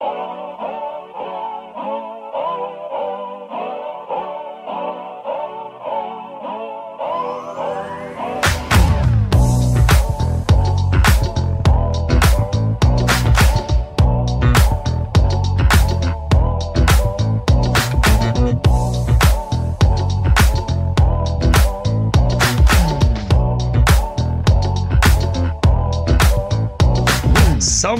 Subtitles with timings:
[0.00, 0.49] Oh.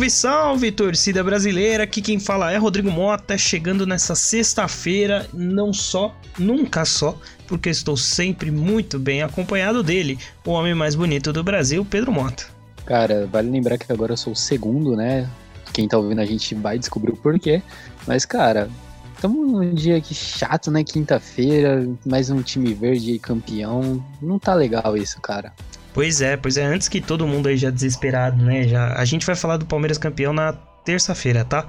[0.01, 1.85] Salve, salve, torcida brasileira!
[1.85, 7.99] Aqui quem fala é Rodrigo Mota, chegando nessa sexta-feira, não só, nunca só, porque estou
[7.99, 12.47] sempre muito bem acompanhado dele, o homem mais bonito do Brasil, Pedro Mota.
[12.87, 15.29] Cara, vale lembrar que agora eu sou o segundo, né?
[15.71, 17.63] Quem tá ouvindo a gente vai descobrir o porquê.
[18.07, 18.71] Mas, cara,
[19.15, 20.83] estamos num dia aqui chato, né?
[20.83, 24.03] Quinta-feira, mais um time verde campeão.
[24.23, 25.53] Não tá legal isso, cara.
[25.93, 28.67] Pois é, pois é, antes que todo mundo aí já desesperado, né?
[28.67, 30.53] Já, a gente vai falar do Palmeiras campeão na
[30.85, 31.67] terça-feira, tá?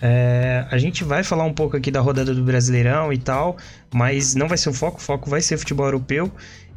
[0.00, 3.56] É, a gente vai falar um pouco aqui da rodada do Brasileirão e tal,
[3.92, 6.30] mas não vai ser o foco, o foco vai ser futebol europeu.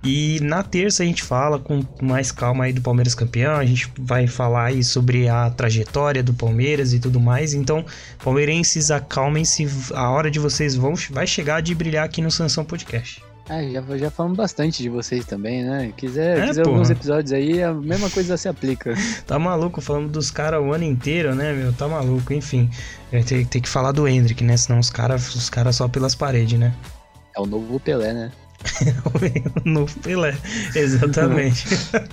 [0.03, 3.91] E na terça a gente fala com mais calma aí do Palmeiras campeão, a gente
[3.97, 7.53] vai falar aí sobre a trajetória do Palmeiras e tudo mais.
[7.53, 7.83] Então,
[8.23, 13.26] palmeirenses, acalmem-se, a hora de vocês vão vai chegar de brilhar aqui no Sansão Podcast.
[13.49, 15.93] É, já, já falamos bastante de vocês também, né?
[15.95, 18.93] Quiser, é, quiser alguns episódios aí, a mesma coisa se aplica.
[19.25, 21.71] tá maluco, falando dos caras o ano inteiro, né, meu?
[21.71, 22.69] Tá maluco, enfim.
[23.25, 24.57] Tem, tem que falar do Hendrick, né?
[24.57, 26.73] Senão os caras os cara só pelas paredes, né?
[27.35, 28.31] É o novo Pelé, né?
[29.63, 30.35] no Pelé,
[30.75, 31.65] exatamente.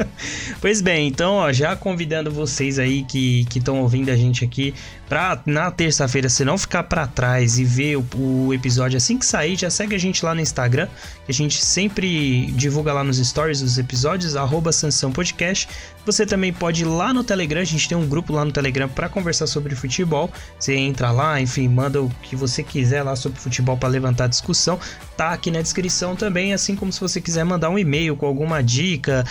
[0.60, 4.74] pois bem, então, ó, já convidando vocês aí que estão ouvindo a gente aqui
[5.08, 9.26] pra na terça-feira você não ficar para trás e ver o, o, episódio assim que
[9.26, 10.88] sair, já segue a gente lá no Instagram,
[11.24, 15.68] que a gente sempre divulga lá nos stories os episódios, arroba Sansão Podcast.
[16.04, 18.88] Você também pode ir lá no Telegram, a gente tem um grupo lá no Telegram
[18.88, 20.30] para conversar sobre futebol.
[20.58, 24.78] Você entra lá, enfim, manda o que você quiser lá sobre futebol para levantar discussão.
[25.16, 28.60] Tá aqui na descrição também, assim como se você quiser mandar um e-mail com alguma
[28.62, 29.24] dica,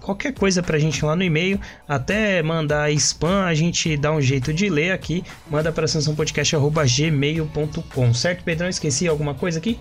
[0.00, 4.52] qualquer coisa pra gente lá no e-mail, até mandar spam, a gente dá um jeito
[4.52, 8.68] de ler aqui, manda para sançãopodcast.gmail.com, certo, Pedrão?
[8.68, 9.80] Esqueci alguma coisa aqui?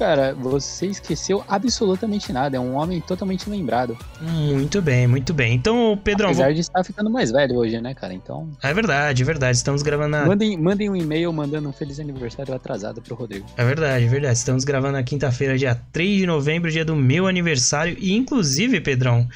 [0.00, 2.56] Cara, você esqueceu absolutamente nada.
[2.56, 3.98] É um homem totalmente lembrado.
[4.18, 5.54] Muito bem, muito bem.
[5.54, 6.30] Então, Pedrão.
[6.30, 6.54] Apesar vou...
[6.54, 8.14] de estar ficando mais velho hoje, né, cara?
[8.14, 8.48] Então.
[8.62, 9.58] É verdade, é verdade.
[9.58, 10.16] Estamos gravando.
[10.16, 10.24] A...
[10.24, 13.44] Mandem, mandem um e-mail mandando um feliz aniversário atrasado pro Rodrigo.
[13.58, 14.38] É verdade, é verdade.
[14.38, 17.94] Estamos gravando na quinta-feira, dia 3 de novembro, dia do meu aniversário.
[18.00, 19.28] E, inclusive, Pedrão,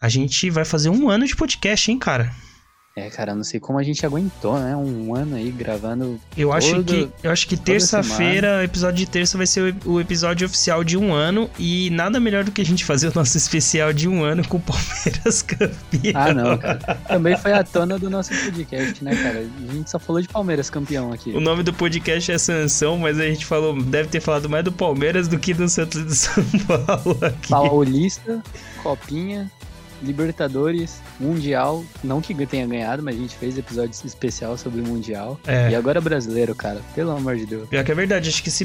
[0.00, 2.32] a gente vai fazer um ano de podcast, hein, cara?
[2.98, 4.74] É, cara, não sei como a gente aguentou, né?
[4.74, 6.18] Um ano aí gravando.
[6.36, 10.82] Eu acho que eu acho que terça-feira, episódio de terça vai ser o episódio oficial
[10.82, 14.08] de um ano e nada melhor do que a gente fazer o nosso especial de
[14.08, 16.12] um ano com o Palmeiras campeão.
[16.14, 16.78] Ah, não, cara.
[17.06, 19.46] Também foi a tona do nosso podcast, né, cara?
[19.68, 21.30] A gente só falou de Palmeiras campeão aqui.
[21.30, 24.72] O nome do podcast é Sansão, mas a gente falou, deve ter falado mais do
[24.72, 27.48] Palmeiras do que do Santos de São Paulo aqui.
[27.48, 28.42] Paulista,
[28.82, 29.48] Copinha,
[30.02, 35.38] Libertadores, Mundial, não que tenha ganhado, mas a gente fez episódio especial sobre o Mundial.
[35.46, 35.70] É.
[35.70, 37.68] E agora brasileiro, cara, pelo amor de Deus.
[37.68, 38.64] Pior que é verdade, acho que se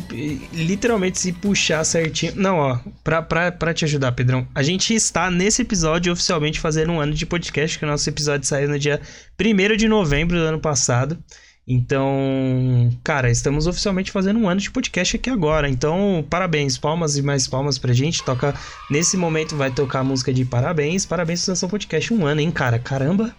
[0.53, 2.33] literalmente se puxar certinho.
[2.35, 6.91] Não, ó, pra, pra, pra te ajudar, Pedrão, a gente está nesse episódio oficialmente fazendo
[6.91, 9.01] um ano de podcast, que o nosso episódio saiu no dia
[9.39, 11.17] 1 de novembro do ano passado.
[11.65, 15.69] Então, cara, estamos oficialmente fazendo um ano de podcast aqui agora.
[15.69, 18.23] Então, parabéns, palmas e mais palmas pra gente.
[18.23, 18.53] Toca
[18.89, 22.77] nesse momento vai tocar a música de parabéns, parabéns Sansão Podcast um ano, hein, cara?
[22.77, 23.33] Caramba.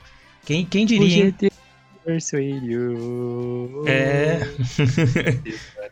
[0.47, 1.27] Quem, quem diria?
[1.27, 1.35] Hein?
[3.87, 4.41] É.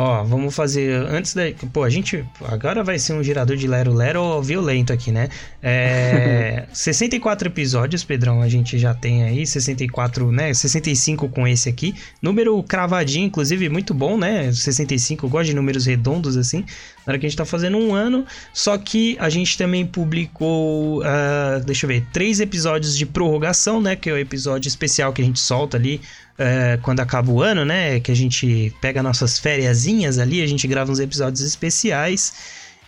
[0.00, 1.42] Ó, vamos fazer antes da.
[1.72, 2.24] Pô, a gente.
[2.44, 5.28] Agora vai ser um girador de Lero Lero violento aqui, né?
[5.60, 6.66] É.
[6.72, 9.44] 64 episódios, Pedrão, a gente já tem aí.
[9.44, 10.54] 64, né?
[10.54, 11.96] 65 com esse aqui.
[12.22, 14.52] Número cravadinho, inclusive, muito bom, né?
[14.52, 16.64] 65, eu gosto de números redondos assim.
[17.04, 18.24] Na hora que a gente tá fazendo um ano.
[18.54, 21.00] Só que a gente também publicou.
[21.00, 22.06] Uh, deixa eu ver.
[22.12, 23.96] Três episódios de prorrogação, né?
[23.96, 26.00] Que é o episódio especial que a gente solta ali
[26.38, 27.98] é, quando acaba o ano, né?
[28.00, 32.32] Que a gente pega nossas fériasinhas ali, a gente grava uns episódios especiais.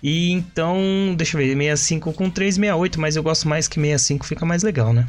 [0.02, 4.25] E então, deixa eu ver, 65 com 3, 68, mas eu gosto mais que 65,
[4.25, 5.06] fica mais legal, né?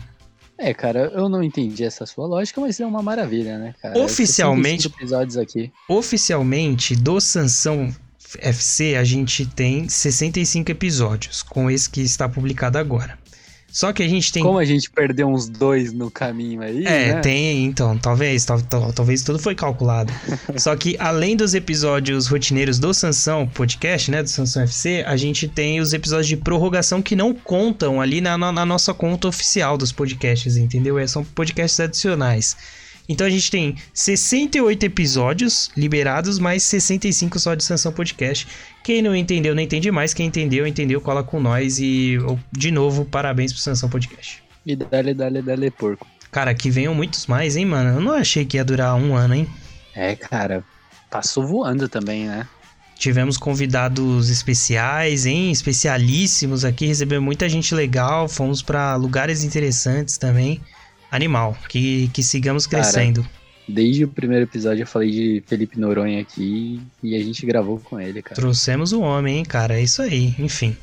[0.57, 3.97] É, cara, eu não entendi essa sua lógica, mas é uma maravilha, né, cara?
[3.97, 5.71] Oficialmente, episódios aqui.
[5.87, 7.91] Oficialmente, do Sansão
[8.37, 13.17] FC, a gente tem 65 episódios, com esse que está publicado agora.
[13.71, 14.43] Só que a gente tem.
[14.43, 16.85] Como a gente perdeu uns dois no caminho aí.
[16.85, 17.21] É, né?
[17.21, 20.11] tem, então, talvez, tal, tal, talvez tudo foi calculado.
[20.57, 24.21] Só que além dos episódios rotineiros do Sansão Podcast, né?
[24.21, 28.37] Do Sansão FC, a gente tem os episódios de prorrogação que não contam ali na,
[28.37, 30.99] na, na nossa conta oficial dos podcasts, entendeu?
[30.99, 32.57] É, são podcasts adicionais.
[33.11, 38.47] Então a gente tem 68 episódios liberados, mais 65 só de Sansão Podcast.
[38.83, 40.13] Quem não entendeu, não entende mais.
[40.13, 41.77] Quem entendeu, entendeu, cola com nós.
[41.77, 42.17] E,
[42.53, 44.41] de novo, parabéns pro Sansão Podcast.
[44.65, 46.07] E dale, dale, dale, porco.
[46.31, 47.97] Cara, que venham muitos mais, hein, mano?
[47.97, 49.47] Eu não achei que ia durar um ano, hein?
[49.93, 50.63] É, cara.
[51.09, 52.47] Passou voando também, né?
[52.95, 55.51] Tivemos convidados especiais, hein?
[55.51, 60.61] Especialíssimos aqui, recebemos muita gente legal, fomos para lugares interessantes também.
[61.11, 63.21] Animal, que, que sigamos crescendo.
[63.21, 63.33] Cara,
[63.67, 67.99] desde o primeiro episódio eu falei de Felipe Noronha aqui e a gente gravou com
[67.99, 68.35] ele, cara.
[68.35, 69.77] Trouxemos o homem, hein, cara?
[69.77, 70.75] É isso aí, enfim.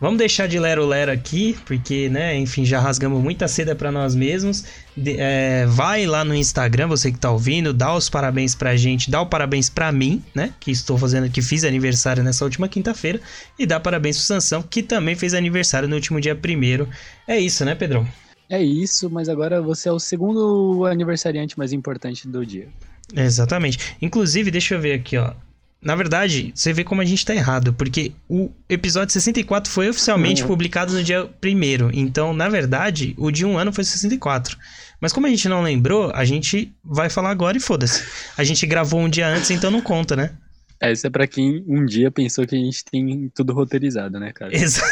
[0.00, 4.14] Vamos deixar de lero lero aqui, porque, né, enfim, já rasgamos muita seda para nós
[4.14, 4.64] mesmos.
[4.96, 9.10] De, é, vai lá no Instagram, você que tá ouvindo, dá os parabéns pra gente,
[9.10, 13.20] dá o parabéns pra mim, né, que estou fazendo, que fiz aniversário nessa última quinta-feira,
[13.58, 16.88] e dá parabéns pro Sansão, que também fez aniversário no último dia primeiro.
[17.28, 18.08] É isso, né, Pedrão?
[18.50, 22.66] É isso, mas agora você é o segundo aniversariante mais importante do dia.
[23.14, 23.78] Exatamente.
[24.02, 25.32] Inclusive, deixa eu ver aqui, ó.
[25.80, 30.42] Na verdade, você vê como a gente tá errado, porque o episódio 64 foi oficialmente
[30.42, 30.48] uhum.
[30.48, 34.58] publicado no dia 1 Então, na verdade, o de um ano foi 64.
[35.00, 38.04] Mas como a gente não lembrou, a gente vai falar agora e foda-se.
[38.36, 40.32] A gente gravou um dia antes, então não conta, né?
[40.80, 44.56] Essa é pra quem um dia pensou que a gente tem tudo roteirizado, né, cara?
[44.56, 44.88] Exato.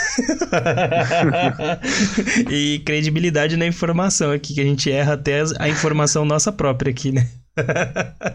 [2.53, 7.11] e credibilidade na informação aqui, que a gente erra até a informação nossa própria aqui,
[7.11, 7.27] né?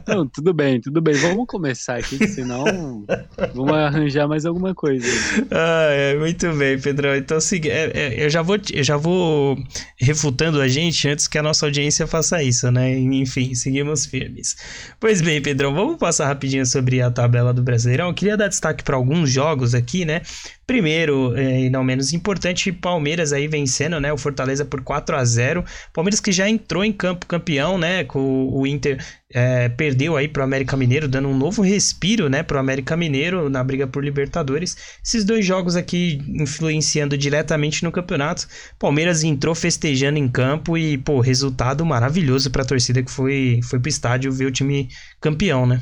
[0.07, 1.15] Não, tudo bem, tudo bem.
[1.15, 3.05] Vamos começar aqui, senão
[3.53, 5.07] vamos arranjar mais alguma coisa.
[5.51, 7.15] Ah, é, muito bem, Pedrão.
[7.15, 9.57] Então, é, é, eu, já vou, eu já vou
[9.97, 12.97] refutando a gente antes que a nossa audiência faça isso, né?
[12.97, 14.55] Enfim, seguimos firmes.
[14.99, 18.07] Pois bem, Pedrão, vamos passar rapidinho sobre a tabela do Brasileirão.
[18.07, 20.21] Eu queria dar destaque para alguns jogos aqui, né?
[20.65, 24.13] Primeiro, é, e não menos importante, Palmeiras aí vencendo, né?
[24.13, 28.05] O Fortaleza por 4 a 0 Palmeiras que já entrou em campo campeão, né?
[28.05, 32.43] Com o Inter é, perdeu aí pro América Mineiro, dando um novo respiro, né?
[32.43, 34.77] Pro América Mineiro na briga por Libertadores.
[35.03, 38.47] Esses dois jogos aqui influenciando diretamente no campeonato.
[38.79, 43.89] Palmeiras entrou festejando em campo e, pô, resultado maravilhoso pra torcida que foi, foi pro
[43.89, 44.87] estádio ver o time
[45.19, 45.81] campeão, né?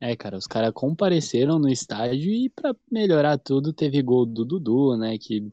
[0.00, 4.96] É, cara, os caras compareceram no estádio e para melhorar tudo teve gol do Dudu,
[4.96, 5.50] né, que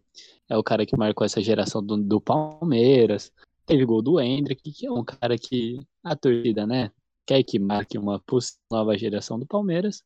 [0.48, 3.32] é o cara que marcou essa geração do, do Palmeiras.
[3.66, 6.92] Teve gol do Hendrick, que é um cara que a torcida, né,
[7.26, 8.22] quer que marque uma
[8.72, 10.04] nova geração do Palmeiras.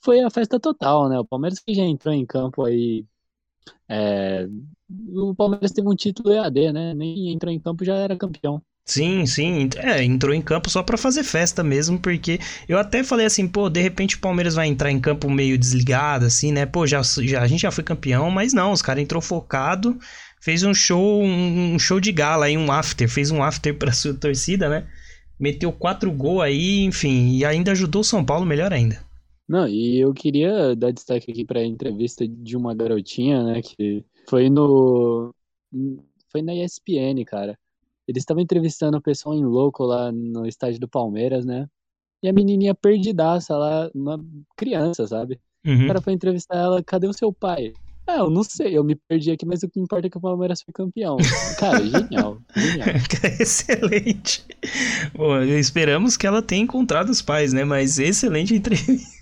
[0.00, 1.18] Foi a festa total, né?
[1.18, 3.04] O Palmeiras que já entrou em campo aí.
[3.88, 4.48] É...
[5.12, 6.94] O Palmeiras teve um título EAD, né?
[6.94, 8.62] Nem entrou em campo já era campeão.
[8.88, 9.68] Sim, sim.
[9.76, 13.68] É, entrou em campo só para fazer festa mesmo, porque eu até falei assim, pô,
[13.68, 16.64] de repente o Palmeiras vai entrar em campo meio desligado, assim, né?
[16.64, 19.98] Pô, já, já, a gente já foi campeão, mas não, os caras entrou focado,
[20.40, 24.14] fez um show, um, show de gala aí, um after, fez um after pra sua
[24.14, 24.86] torcida, né?
[25.38, 29.04] Meteu quatro gols aí, enfim, e ainda ajudou o São Paulo melhor ainda.
[29.46, 34.48] Não, e eu queria dar destaque aqui pra entrevista de uma garotinha, né, que foi
[34.48, 35.34] no...
[36.32, 37.58] foi na ESPN, cara
[38.08, 41.68] eles estavam entrevistando o pessoal em louco lá no estádio do Palmeiras, né?
[42.22, 44.18] E a menininha perdidaça lá, uma
[44.56, 45.38] criança, sabe?
[45.64, 45.84] Uhum.
[45.84, 47.74] O cara foi entrevistar ela, cadê o seu pai?
[48.08, 50.20] É, eu não sei, eu me perdi aqui, mas o que importa é que o
[50.20, 51.18] Palmeiras foi campeão.
[51.58, 52.88] Cara, genial, genial.
[53.38, 54.46] excelente.
[55.14, 57.64] Bom, esperamos que ela tenha encontrado os pais, né?
[57.64, 59.18] Mas excelente entrevista.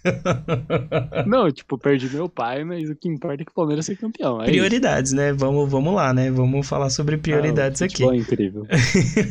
[1.27, 4.41] Não, tipo, perdi meu pai, mas o que importa é que o Palmeiras foi campeão.
[4.41, 5.21] É prioridades, isso.
[5.21, 5.33] né?
[5.33, 6.31] Vamos, vamos lá, né?
[6.31, 8.05] Vamos falar sobre prioridades ah, aqui.
[8.05, 8.69] É incrível.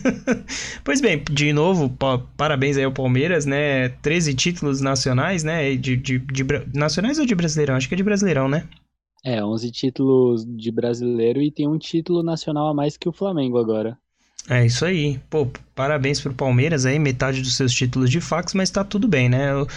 [0.83, 1.95] pois bem, de novo,
[2.35, 3.87] parabéns aí ao Palmeiras, né?
[4.01, 5.75] 13 títulos nacionais, né?
[5.75, 6.43] De, de, de,
[6.73, 7.75] nacionais ou de Brasileirão?
[7.75, 8.67] Acho que é de Brasileirão, né?
[9.25, 13.57] É, 11 títulos de brasileiro e tem um título nacional a mais que o Flamengo
[13.57, 13.97] agora.
[14.47, 15.19] É isso aí.
[15.31, 19.27] Pô, parabéns pro Palmeiras aí, metade dos seus títulos de fax, mas tá tudo bem,
[19.27, 19.55] né?
[19.55, 19.67] O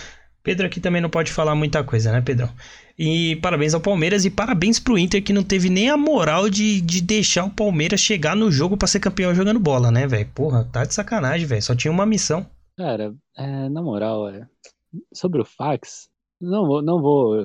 [0.42, 2.50] Pedro aqui também não pode falar muita coisa, né, Pedrão?
[2.98, 6.82] E parabéns ao Palmeiras e parabéns pro Inter que não teve nem a moral de,
[6.82, 10.28] de deixar o Palmeiras chegar no jogo para ser campeão jogando bola, né, velho?
[10.34, 11.62] Porra, tá de sacanagem, velho.
[11.62, 12.46] Só tinha uma missão.
[12.76, 14.46] Cara, é, na moral, é,
[15.14, 17.42] sobre o fax, não vou, não vou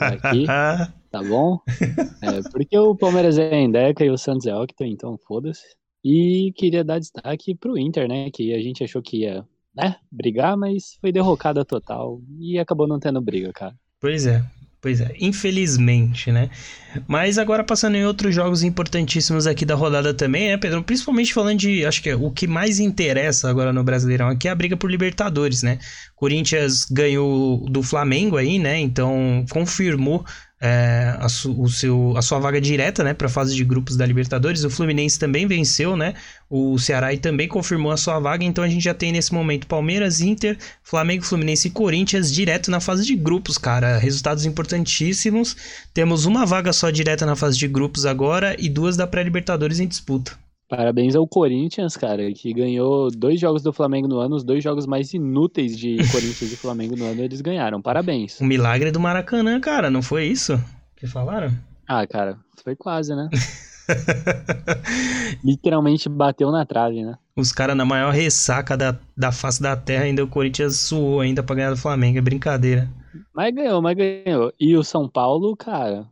[0.00, 0.46] aqui,
[1.10, 1.58] tá bom?
[2.22, 5.62] É, porque o Palmeiras é Endeca e o Santos é Octo, então foda-se.
[6.04, 8.30] E queria dar destaque pro Inter, né?
[8.30, 9.44] Que a gente achou que ia
[9.74, 13.74] né, brigar, mas foi derrocada total e acabou não tendo briga, cara.
[14.00, 14.42] Pois é,
[14.80, 16.48] Pois é, infelizmente, né?
[17.06, 20.82] Mas agora passando em outros jogos importantíssimos aqui da rodada também, né, Pedro?
[20.82, 24.50] Principalmente falando de, acho que é o que mais interessa agora no Brasileirão aqui é
[24.50, 25.78] a briga por Libertadores, né?
[26.16, 28.78] Corinthians ganhou do Flamengo aí, né?
[28.78, 30.24] Então confirmou
[30.60, 33.96] é, a, su, o seu, a sua vaga direta, né, para a fase de grupos
[33.96, 34.62] da Libertadores.
[34.62, 36.14] O Fluminense também venceu, né?
[36.50, 38.44] O Ceará também confirmou a sua vaga.
[38.44, 42.80] Então a gente já tem nesse momento Palmeiras, Inter, Flamengo, Fluminense e Corinthians direto na
[42.80, 43.96] fase de grupos, cara.
[43.96, 45.56] Resultados importantíssimos.
[45.94, 49.88] Temos uma vaga só direta na fase de grupos agora e duas da pré-Libertadores em
[49.88, 50.38] disputa.
[50.70, 54.86] Parabéns ao Corinthians, cara, que ganhou dois jogos do Flamengo no ano, os dois jogos
[54.86, 57.82] mais inúteis de Corinthians e Flamengo no ano, eles ganharam.
[57.82, 58.38] Parabéns.
[58.40, 60.62] O milagre do Maracanã, cara, não foi isso
[60.96, 61.50] que falaram?
[61.88, 63.28] Ah, cara, foi quase, né?
[65.42, 67.18] Literalmente bateu na trave, né?
[67.34, 71.42] Os caras na maior ressaca da, da face da terra, ainda o Corinthians suou ainda
[71.42, 72.88] pra ganhar do Flamengo, é brincadeira.
[73.34, 74.52] Mas ganhou, mas ganhou.
[74.60, 76.06] E o São Paulo, cara,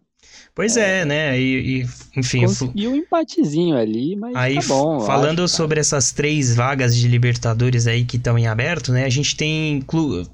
[0.55, 1.41] Pois é, é né?
[1.41, 2.41] E, e enfim.
[2.41, 5.01] Conseguiu um empatezinho ali, mas aí, tá bom.
[5.01, 9.05] Falando acho, sobre essas três vagas de Libertadores aí que estão em aberto, né?
[9.05, 9.85] A gente tem,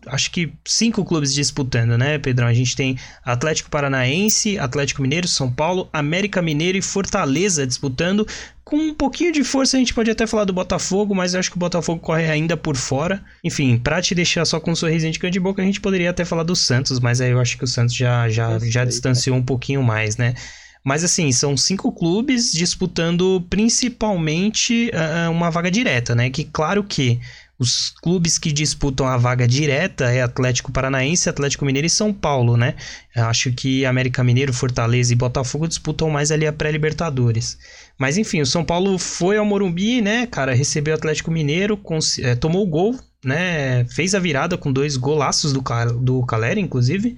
[0.07, 2.47] acho que cinco clubes disputando, né, Pedrão?
[2.47, 8.27] A gente tem Atlético Paranaense, Atlético Mineiro, São Paulo, América Mineiro e Fortaleza disputando
[8.65, 11.51] com um pouquinho de força a gente pode até falar do Botafogo, mas eu acho
[11.51, 13.23] que o Botafogo corre ainda por fora.
[13.43, 16.11] Enfim, pra te deixar só com um sorrisinho de canto de boca, a gente poderia
[16.11, 19.37] até falar do Santos, mas aí eu acho que o Santos já, já, já distanciou
[19.37, 20.35] um pouquinho mais, né?
[20.83, 26.29] Mas assim, são cinco clubes disputando principalmente uh, uma vaga direta, né?
[26.29, 27.21] Que claro que
[27.59, 32.57] os clubes que disputam a vaga direta é Atlético Paranaense, Atlético Mineiro e São Paulo,
[32.57, 32.75] né?
[33.15, 37.57] Eu acho que América Mineiro, Fortaleza e Botafogo disputam mais ali a pré-Libertadores.
[37.97, 41.81] Mas enfim, o São Paulo foi ao Morumbi, né, cara, recebeu o Atlético Mineiro,
[42.21, 45.63] é, tomou o gol, né, fez a virada com dois golaços do,
[46.01, 47.17] do Caleri, inclusive,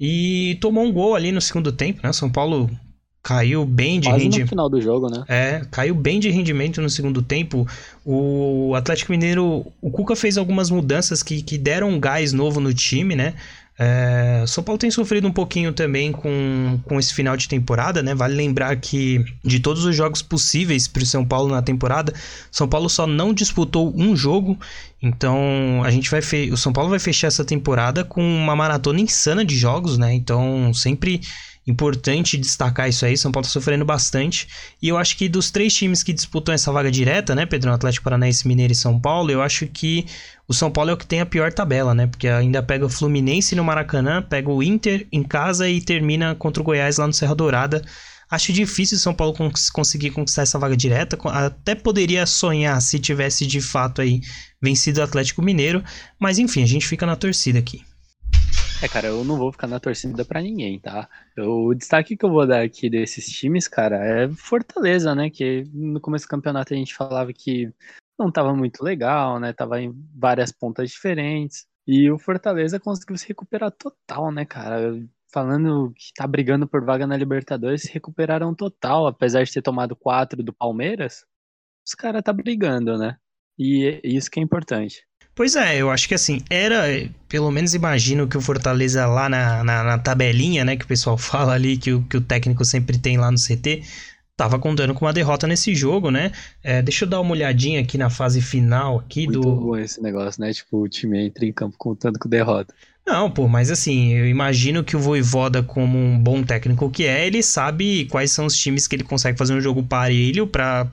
[0.00, 2.12] e tomou um gol ali no segundo tempo, né?
[2.12, 2.70] São Paulo
[3.24, 4.40] caiu bem de rendimento.
[4.40, 5.24] no final do jogo, né?
[5.26, 7.66] É, caiu bem de rendimento no segundo tempo.
[8.04, 12.74] O Atlético Mineiro, o Cuca fez algumas mudanças que, que deram um gás novo no
[12.74, 13.34] time, né?
[13.76, 18.14] É, São Paulo tem sofrido um pouquinho também com, com esse final de temporada, né?
[18.14, 22.12] Vale lembrar que de todos os jogos possíveis para o São Paulo na temporada,
[22.52, 24.58] São Paulo só não disputou um jogo.
[25.02, 26.20] Então a gente vai
[26.52, 30.12] o São Paulo vai fechar essa temporada com uma maratona insana de jogos, né?
[30.12, 31.22] Então sempre
[31.66, 34.46] Importante destacar isso aí, São Paulo tá sofrendo bastante.
[34.82, 37.72] E eu acho que dos três times que disputam essa vaga direta, né, Pedro?
[37.72, 40.04] Atlético Paranaense, Mineiro e São Paulo, eu acho que
[40.46, 42.06] o São Paulo é o que tem a pior tabela, né?
[42.06, 46.60] Porque ainda pega o Fluminense no Maracanã, pega o Inter em casa e termina contra
[46.62, 47.82] o Goiás lá no Serra Dourada.
[48.30, 49.34] Acho difícil o São Paulo
[49.72, 51.16] conseguir conquistar essa vaga direta.
[51.30, 54.20] Até poderia sonhar se tivesse de fato aí
[54.60, 55.82] vencido o Atlético Mineiro.
[56.18, 57.82] Mas enfim, a gente fica na torcida aqui.
[58.82, 61.08] É, cara, eu não vou ficar na torcida para ninguém, tá?
[61.38, 65.30] O destaque que eu vou dar aqui desses times, cara, é Fortaleza, né?
[65.30, 67.72] Que no começo do campeonato a gente falava que
[68.18, 69.52] não tava muito legal, né?
[69.52, 71.66] Tava em várias pontas diferentes.
[71.86, 74.98] E o Fortaleza conseguiu se recuperar total, né, cara?
[75.32, 79.96] Falando que tá brigando por vaga na Libertadores, se recuperaram total, apesar de ter tomado
[79.96, 81.24] quatro do Palmeiras.
[81.86, 83.16] Os caras tá brigando, né?
[83.58, 85.06] E é isso que é importante.
[85.34, 86.84] Pois é, eu acho que assim, era,
[87.28, 91.18] pelo menos imagino que o Fortaleza lá na, na, na, tabelinha, né, que o pessoal
[91.18, 93.82] fala ali, que o, que o técnico sempre tem lá no CT,
[94.36, 96.32] tava contando com uma derrota nesse jogo, né?
[96.62, 99.56] É, deixa eu dar uma olhadinha aqui na fase final aqui Muito do...
[99.56, 100.52] bom esse negócio, né?
[100.52, 102.74] Tipo, o time entra em campo contando com derrota.
[103.06, 107.26] Não, pô, mas assim, eu imagino que o Voivoda, como um bom técnico que é,
[107.26, 110.90] ele sabe quais são os times que ele consegue fazer um jogo parelho para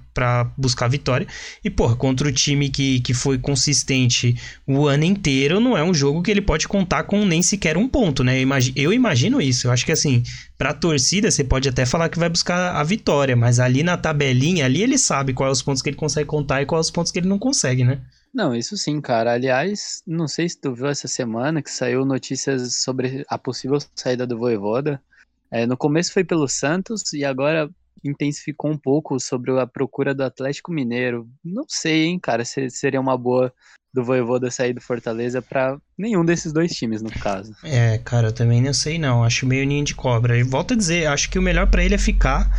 [0.58, 1.26] buscar vitória.
[1.64, 4.36] E, pô, contra o time que, que foi consistente
[4.68, 7.88] o ano inteiro, não é um jogo que ele pode contar com nem sequer um
[7.88, 8.38] ponto, né?
[8.40, 9.68] Eu imagino, eu imagino isso.
[9.68, 10.22] Eu acho que, assim,
[10.58, 14.66] pra torcida, você pode até falar que vai buscar a vitória, mas ali na tabelinha,
[14.66, 17.20] ali ele sabe quais os pontos que ele consegue contar e quais os pontos que
[17.20, 18.00] ele não consegue, né?
[18.34, 19.34] Não, isso sim, cara.
[19.34, 24.26] Aliás, não sei se tu viu essa semana que saiu notícias sobre a possível saída
[24.26, 25.02] do Voivoda.
[25.50, 27.70] É, no começo foi pelo Santos e agora
[28.04, 31.30] intensificou um pouco sobre a procura do Atlético Mineiro.
[31.44, 33.54] Não sei, hein, cara, se seria uma boa
[33.94, 37.54] do Voivoda sair do Fortaleza para nenhum desses dois times, no caso.
[37.64, 39.24] É, cara, eu também não sei não.
[39.24, 40.38] Acho meio ninho de cobra.
[40.38, 42.50] E volto a dizer, acho que o melhor para ele é ficar.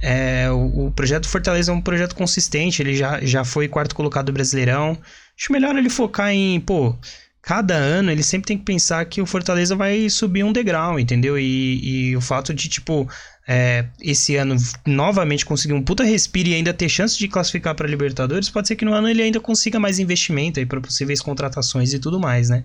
[0.00, 2.82] É, o, o, projeto Fortaleza é um projeto consistente.
[2.82, 4.98] Ele já, já foi quarto colocado do Brasileirão.
[5.38, 6.96] Acho melhor ele focar em, pô,
[7.42, 11.38] cada ano ele sempre tem que pensar que o Fortaleza vai subir um degrau, entendeu?
[11.38, 13.08] E, e o fato de, tipo,
[13.46, 17.88] é, esse ano novamente conseguir um puta respiro e ainda ter chance de classificar para
[17.88, 21.94] Libertadores, pode ser que no ano ele ainda consiga mais investimento aí para possíveis contratações
[21.94, 22.62] e tudo mais, né?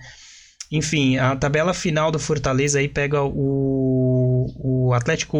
[0.71, 5.37] Enfim, a tabela final do Fortaleza aí pega o, o Atlético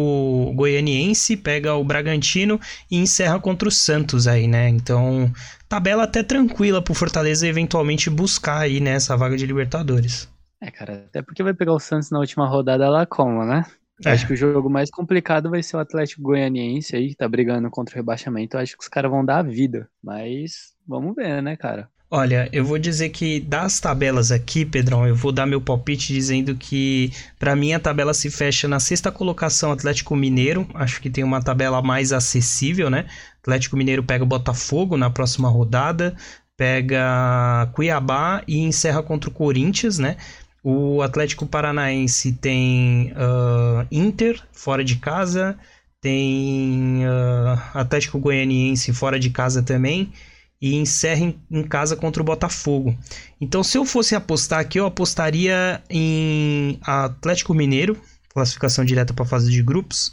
[0.54, 4.68] Goianiense, pega o Bragantino e encerra contra o Santos aí, né?
[4.68, 5.32] Então,
[5.68, 10.28] tabela até tranquila pro Fortaleza eventualmente buscar aí nessa né, vaga de Libertadores.
[10.60, 13.64] É, cara, até porque vai pegar o Santos na última rodada lá como, né?
[14.04, 14.10] É.
[14.10, 17.70] Acho que o jogo mais complicado vai ser o Atlético Goianiense aí, que tá brigando
[17.70, 18.56] contra o rebaixamento.
[18.56, 19.88] Eu acho que os caras vão dar a vida.
[20.02, 21.88] Mas vamos ver, né, cara?
[22.16, 26.54] Olha, eu vou dizer que das tabelas aqui, Pedrão, eu vou dar meu palpite dizendo
[26.54, 30.64] que para mim a tabela se fecha na sexta colocação Atlético Mineiro.
[30.74, 33.06] Acho que tem uma tabela mais acessível, né?
[33.42, 36.14] Atlético Mineiro pega o Botafogo na próxima rodada,
[36.56, 40.16] pega Cuiabá e encerra contra o Corinthians, né?
[40.62, 45.58] O Atlético Paranaense tem uh, Inter fora de casa,
[46.00, 50.12] tem uh, Atlético Goianiense fora de casa também
[50.60, 52.96] e encerra em, em, casa contra o Botafogo.
[53.40, 59.28] Então, se eu fosse apostar aqui, eu apostaria em Atlético Mineiro, classificação direta para a
[59.28, 60.12] fase de grupos.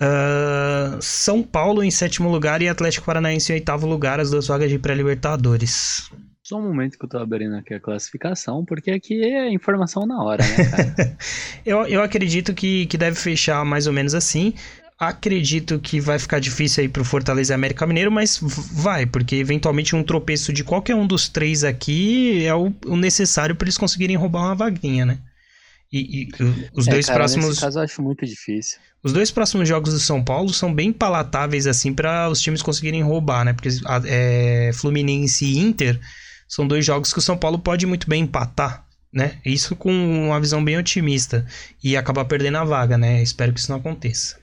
[0.00, 4.70] Uh, São Paulo em sétimo lugar e Atlético Paranaense em oitavo lugar, as duas vagas
[4.70, 6.10] de pré-libertadores.
[6.42, 10.22] Só um momento que eu tô abrindo aqui a classificação, porque aqui é informação na
[10.22, 11.16] hora, né, cara?
[11.66, 14.54] eu, eu acredito que, que deve fechar mais ou menos assim
[14.98, 18.38] acredito que vai ficar difícil aí pro Fortaleza e América Mineiro, mas
[18.72, 23.54] vai, porque eventualmente um tropeço de qualquer um dos três aqui é o, o necessário
[23.54, 25.18] para eles conseguirem roubar uma vaguinha, né?
[25.92, 26.28] E, e
[26.74, 27.48] os é, dois cara, próximos.
[27.48, 28.78] Nesse caso eu acho muito difícil.
[29.02, 33.02] Os dois próximos jogos do São Paulo são bem palatáveis, assim, para os times conseguirem
[33.02, 33.52] roubar, né?
[33.52, 33.68] Porque
[34.06, 36.00] é, Fluminense e Inter
[36.48, 39.38] são dois jogos que o São Paulo pode muito bem empatar, né?
[39.44, 41.46] Isso com uma visão bem otimista.
[41.84, 43.22] E acabar perdendo a vaga, né?
[43.22, 44.36] Espero que isso não aconteça.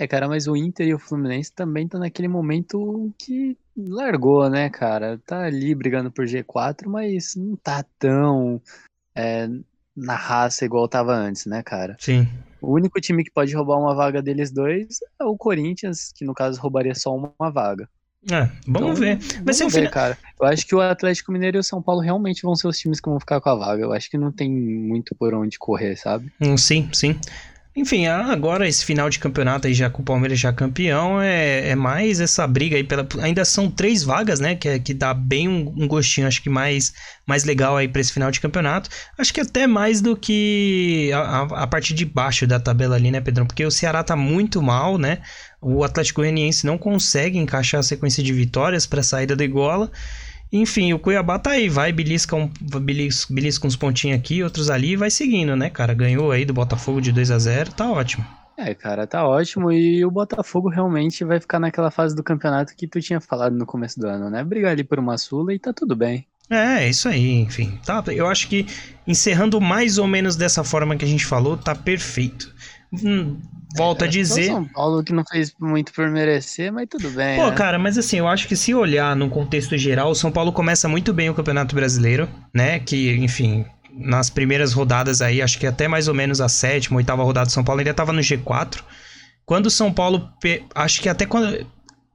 [0.00, 4.70] É, cara, mas o Inter e o Fluminense também estão naquele momento que largou, né,
[4.70, 5.20] cara?
[5.26, 8.62] Tá ali brigando por G4, mas não tá tão
[9.14, 9.46] é,
[9.94, 11.98] na raça igual tava antes, né, cara?
[12.00, 12.26] Sim.
[12.62, 16.32] O único time que pode roubar uma vaga deles dois é o Corinthians, que no
[16.32, 17.86] caso roubaria só uma vaga.
[18.30, 19.18] É, vamos então, ver.
[19.44, 20.16] Vai ser um ver, cara.
[20.40, 23.00] Eu acho que o Atlético Mineiro e o São Paulo realmente vão ser os times
[23.00, 23.82] que vão ficar com a vaga.
[23.82, 26.32] Eu acho que não tem muito por onde correr, sabe?
[26.40, 27.18] Hum, sim, sim.
[27.80, 31.74] Enfim, agora esse final de campeonato aí já com o Palmeiras já campeão, é, é
[31.74, 33.08] mais essa briga aí pela.
[33.22, 34.54] Ainda são três vagas, né?
[34.54, 36.92] Que, é, que dá bem um, um gostinho, acho que mais,
[37.26, 38.90] mais legal aí para esse final de campeonato.
[39.16, 43.18] Acho que até mais do que a, a, parte de baixo da tabela ali, né,
[43.18, 43.46] Pedrão?
[43.46, 45.20] Porque o Ceará tá muito mal, né?
[45.58, 49.90] O Atlético Goianiense não consegue encaixar a sequência de vitórias para a saída da Iguala.
[50.52, 54.92] Enfim, o Cuiabá tá aí, vai, belisca, um, belisca, belisca uns pontinhos aqui, outros ali
[54.92, 55.94] e vai seguindo, né, cara?
[55.94, 58.26] Ganhou aí do Botafogo de 2 a 0 tá ótimo.
[58.56, 59.72] É, cara, tá ótimo.
[59.72, 63.64] E o Botafogo realmente vai ficar naquela fase do campeonato que tu tinha falado no
[63.64, 64.44] começo do ano, né?
[64.44, 66.26] Brigar ali por uma Sula e tá tudo bem.
[66.50, 67.78] É, isso aí, enfim.
[67.86, 68.66] Tá, eu acho que
[69.06, 72.52] encerrando mais ou menos dessa forma que a gente falou, tá perfeito.
[72.92, 73.38] Hum,
[73.74, 74.46] volta é, a dizer.
[74.46, 77.38] São Paulo que não fez muito por merecer, mas tudo bem.
[77.38, 77.56] Pô, né?
[77.56, 80.88] cara, mas assim, eu acho que se olhar no contexto geral, o São Paulo começa
[80.88, 82.78] muito bem o Campeonato Brasileiro, né?
[82.80, 87.22] Que, enfim, nas primeiras rodadas aí, acho que até mais ou menos a sétima, oitava
[87.22, 88.80] rodada do São Paulo ainda tava no G4.
[89.44, 90.28] Quando o São Paulo.
[90.74, 91.66] Acho que até quando.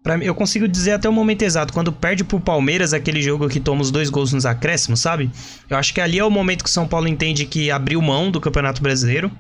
[0.02, 3.60] Pra, eu consigo dizer até o momento exato, quando perde pro Palmeiras, aquele jogo que
[3.60, 5.32] toma os dois gols nos acréscimos, sabe?
[5.68, 8.30] Eu acho que ali é o momento que o São Paulo entende que abriu mão
[8.30, 9.32] do Campeonato Brasileiro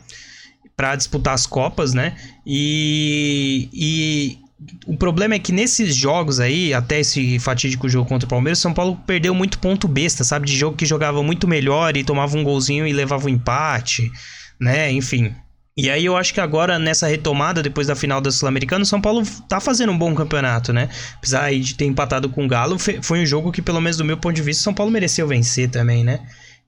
[0.76, 2.16] para disputar as Copas, né?
[2.46, 4.40] E, e
[4.86, 8.74] o problema é que nesses jogos aí, até esse fatídico jogo contra o Palmeiras, São
[8.74, 10.48] Paulo perdeu muito ponto besta, sabe?
[10.48, 14.12] De jogo que jogava muito melhor e tomava um golzinho e levava um empate,
[14.60, 14.92] né?
[14.92, 15.34] Enfim.
[15.78, 19.02] E aí eu acho que agora, nessa retomada, depois da final da Sul-Americana, o São
[19.02, 20.88] Paulo tá fazendo um bom campeonato, né?
[21.18, 24.18] Apesar de ter empatado com o Galo, foi um jogo que, pelo menos do meu
[24.18, 26.22] ponto de vista, São Paulo mereceu vencer também, né?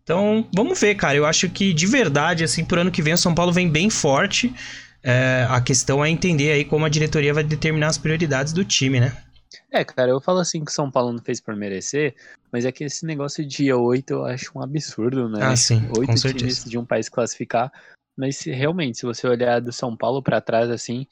[0.08, 1.18] Então, vamos ver, cara.
[1.18, 3.90] Eu acho que de verdade, assim, pro ano que vem o São Paulo vem bem
[3.90, 4.56] forte.
[5.04, 9.02] É, a questão é entender aí como a diretoria vai determinar as prioridades do time,
[9.02, 9.22] né?
[9.70, 12.16] É, cara, eu falo assim que São Paulo não fez por merecer,
[12.54, 15.40] mas é que esse negócio de dia 8 eu acho um absurdo, né?
[15.44, 15.86] Ah, sim.
[15.98, 17.70] Oito times de um país classificar.
[18.18, 21.06] Mas realmente, se você olhar do São Paulo para trás, assim,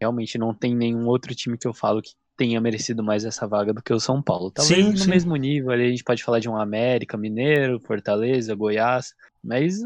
[0.00, 3.72] realmente não tem nenhum outro time que eu falo que tenha merecido mais essa vaga
[3.72, 4.50] do que o São Paulo.
[4.50, 5.10] Talvez sim, no sim.
[5.10, 9.80] mesmo nível, ali a gente pode falar de um América, Mineiro, Fortaleza, Goiás, mas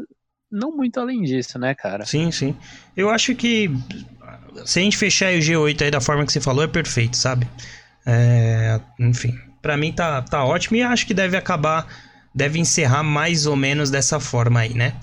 [0.51, 2.05] não muito além disso, né, cara?
[2.05, 2.55] Sim, sim.
[2.95, 3.69] Eu acho que
[4.65, 7.47] se a gente fechar o G8 aí da forma que você falou, é perfeito, sabe?
[8.05, 11.85] É, enfim, para mim tá, tá ótimo e acho que deve acabar,
[12.33, 14.93] deve encerrar mais ou menos dessa forma aí, né?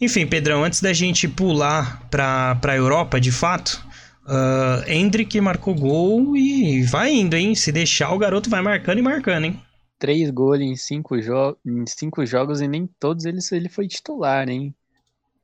[0.00, 3.84] Enfim, Pedrão, antes da gente pular pra, pra Europa, de fato,
[4.24, 7.54] Uh, Hendrick marcou gol e vai indo, hein?
[7.54, 9.60] Se deixar, o garoto vai marcando e marcando, hein?
[9.98, 14.48] Três gols em cinco, jo em cinco jogos e nem todos eles ele foi titular,
[14.48, 14.74] hein?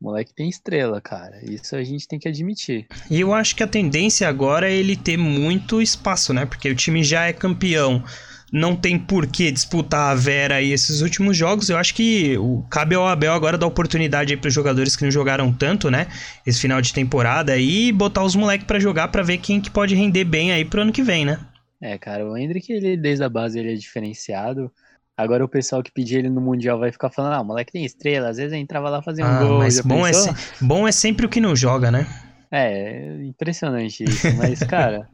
[0.00, 1.40] O moleque tem estrela, cara.
[1.42, 2.86] Isso a gente tem que admitir.
[3.10, 6.46] E eu acho que a tendência agora é ele ter muito espaço, né?
[6.46, 8.04] Porque o time já é campeão
[8.52, 11.68] não tem por que disputar a Vera aí esses últimos jogos.
[11.68, 15.10] Eu acho que o, cabe ao Abel agora dar oportunidade para os jogadores que não
[15.10, 16.06] jogaram tanto, né?
[16.46, 19.94] Esse final de temporada e botar os moleques para jogar para ver quem que pode
[19.94, 21.38] render bem aí pro ano que vem, né?
[21.80, 24.70] É, cara, o Hendrick, ele, desde a base, ele é diferenciado.
[25.16, 27.84] Agora o pessoal que pedia ele no Mundial vai ficar falando, ah, o moleque tem
[27.84, 29.58] estrela, às vezes entrava lá fazer um ah, gol.
[29.58, 30.12] Mas bom é,
[30.60, 32.06] bom é sempre o que não joga, né?
[32.50, 34.32] É, impressionante isso.
[34.36, 35.08] Mas, cara,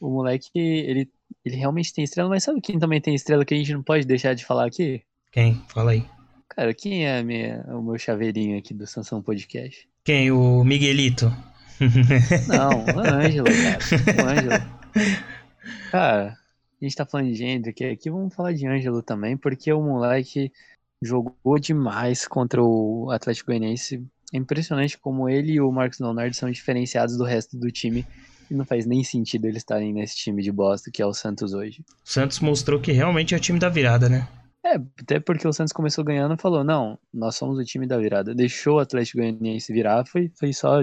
[0.00, 1.08] o moleque, ele,
[1.44, 4.06] ele realmente tem estrela, mas sabe quem também tem estrela que a gente não pode
[4.06, 5.02] deixar de falar aqui?
[5.30, 5.62] Quem?
[5.68, 6.04] Fala aí.
[6.48, 9.88] Cara, quem é minha, o meu chaveirinho aqui do Sansão Podcast?
[10.04, 10.30] Quem?
[10.30, 11.34] O Miguelito?
[12.46, 14.22] Não, o Ângelo, cara.
[14.22, 14.72] O Ângelo.
[15.90, 16.36] Cara,
[16.80, 20.52] a gente tá falando de Hendrick aqui, vamos falar de Ângelo também, porque o moleque
[21.00, 24.04] jogou demais contra o Atlético Goianiense.
[24.32, 28.06] É impressionante como ele e o Marcos Leonardo são diferenciados do resto do time.
[28.52, 31.84] Não faz nem sentido eles estarem nesse time de bosta que é o Santos hoje.
[31.88, 34.28] O Santos mostrou que realmente é o time da virada, né?
[34.64, 37.98] É, até porque o Santos começou ganhando e falou: não, nós somos o time da
[37.98, 38.34] virada.
[38.34, 40.82] Deixou o Atlético Goianiense virar, foi, foi só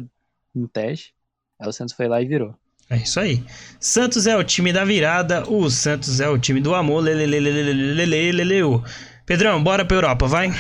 [0.54, 1.14] um teste.
[1.60, 2.54] Aí o Santos foi lá e virou.
[2.90, 3.44] É isso aí.
[3.80, 7.04] Santos é o time da virada, o Santos é o time do amor.
[7.04, 8.84] Leleleleleleleleleleu.
[9.26, 10.52] Pedrão, bora pra Europa, vai.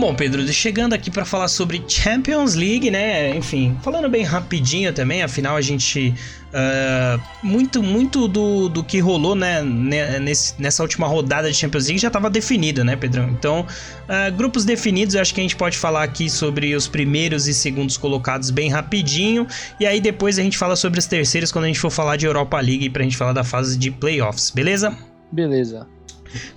[0.00, 3.36] Bom, Pedro, chegando aqui para falar sobre Champions League, né?
[3.36, 6.14] Enfim, falando bem rapidinho também, afinal a gente.
[6.50, 12.00] Uh, muito muito do, do que rolou né, nesse, nessa última rodada de Champions League
[12.00, 13.28] já estava definido, né, Pedrão?
[13.28, 17.46] Então, uh, grupos definidos, eu acho que a gente pode falar aqui sobre os primeiros
[17.46, 19.46] e segundos colocados bem rapidinho.
[19.78, 22.24] E aí depois a gente fala sobre os terceiros quando a gente for falar de
[22.24, 24.96] Europa League pra gente falar da fase de playoffs, beleza?
[25.30, 25.86] Beleza.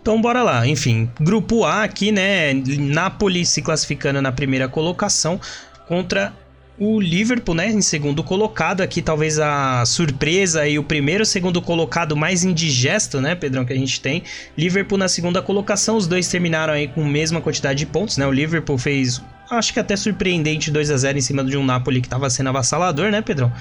[0.01, 0.67] Então bora lá.
[0.67, 2.53] Enfim, grupo A aqui, né?
[2.53, 5.39] Napoli se classificando na primeira colocação
[5.87, 6.33] contra
[6.77, 12.15] o Liverpool, né, em segundo colocado, aqui talvez a surpresa e o primeiro segundo colocado
[12.15, 14.23] mais indigesto, né, Pedrão, que a gente tem.
[14.57, 18.25] Liverpool na segunda colocação, os dois terminaram aí com a mesma quantidade de pontos, né?
[18.25, 19.21] O Liverpool fez,
[19.55, 22.49] acho que até surpreendente 2 a 0 em cima de um Napoli que estava sendo
[22.49, 23.51] avassalador, né, Pedrão?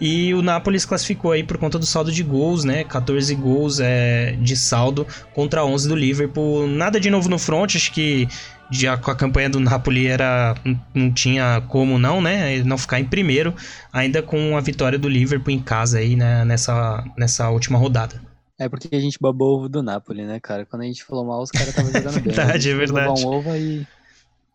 [0.00, 2.84] E o Napoli se classificou aí por conta do saldo de gols, né?
[2.84, 6.66] 14 gols é, de saldo contra 11 do Liverpool.
[6.66, 8.28] Nada de novo no front, acho que
[8.70, 10.54] já com a campanha do Napoli era
[10.92, 12.62] não tinha como não, né?
[12.64, 13.54] Não ficar em primeiro,
[13.92, 16.44] ainda com a vitória do Liverpool em casa aí, né?
[16.44, 18.20] Nessa, nessa última rodada.
[18.58, 20.64] É porque a gente babou ovo do Napoli, né, cara?
[20.64, 22.32] Quando a gente falou mal, os caras estavam jogando bem.
[22.34, 23.24] verdade, é verdade.
[23.24, 23.86] Um ovo e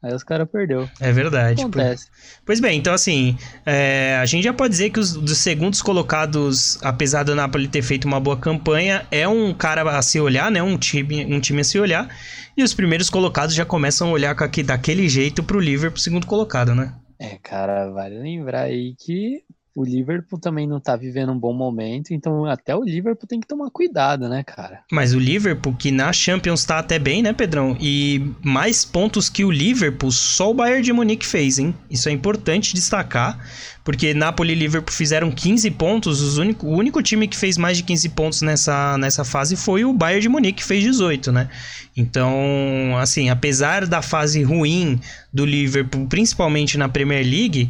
[0.01, 0.89] Aí os caras perdeu.
[0.99, 1.61] É verdade.
[1.61, 2.07] Acontece.
[2.45, 6.79] Pois bem, então assim, é, a gente já pode dizer que os dos segundos colocados,
[6.81, 10.63] apesar do Napoli ter feito uma boa campanha, é um cara a se olhar, né?
[10.63, 12.07] Um time, um time a se olhar.
[12.55, 14.35] E os primeiros colocados já começam a olhar
[14.65, 16.93] daquele jeito pro Liverpool segundo colocado, né?
[17.19, 19.43] É, cara, vale lembrar aí que
[19.75, 23.47] o Liverpool também não tá vivendo um bom momento, então até o Liverpool tem que
[23.47, 24.81] tomar cuidado, né, cara?
[24.91, 27.77] Mas o Liverpool, que na Champions tá até bem, né, Pedrão?
[27.79, 31.73] E mais pontos que o Liverpool, só o Bayern de Munique fez, hein?
[31.89, 33.39] Isso é importante destacar,
[33.83, 37.77] porque Napoli e Liverpool fizeram 15 pontos, os único, o único time que fez mais
[37.77, 41.47] de 15 pontos nessa, nessa fase foi o Bayern de Munique, que fez 18, né?
[41.95, 44.99] Então, assim, apesar da fase ruim
[45.31, 47.69] do Liverpool, principalmente na Premier League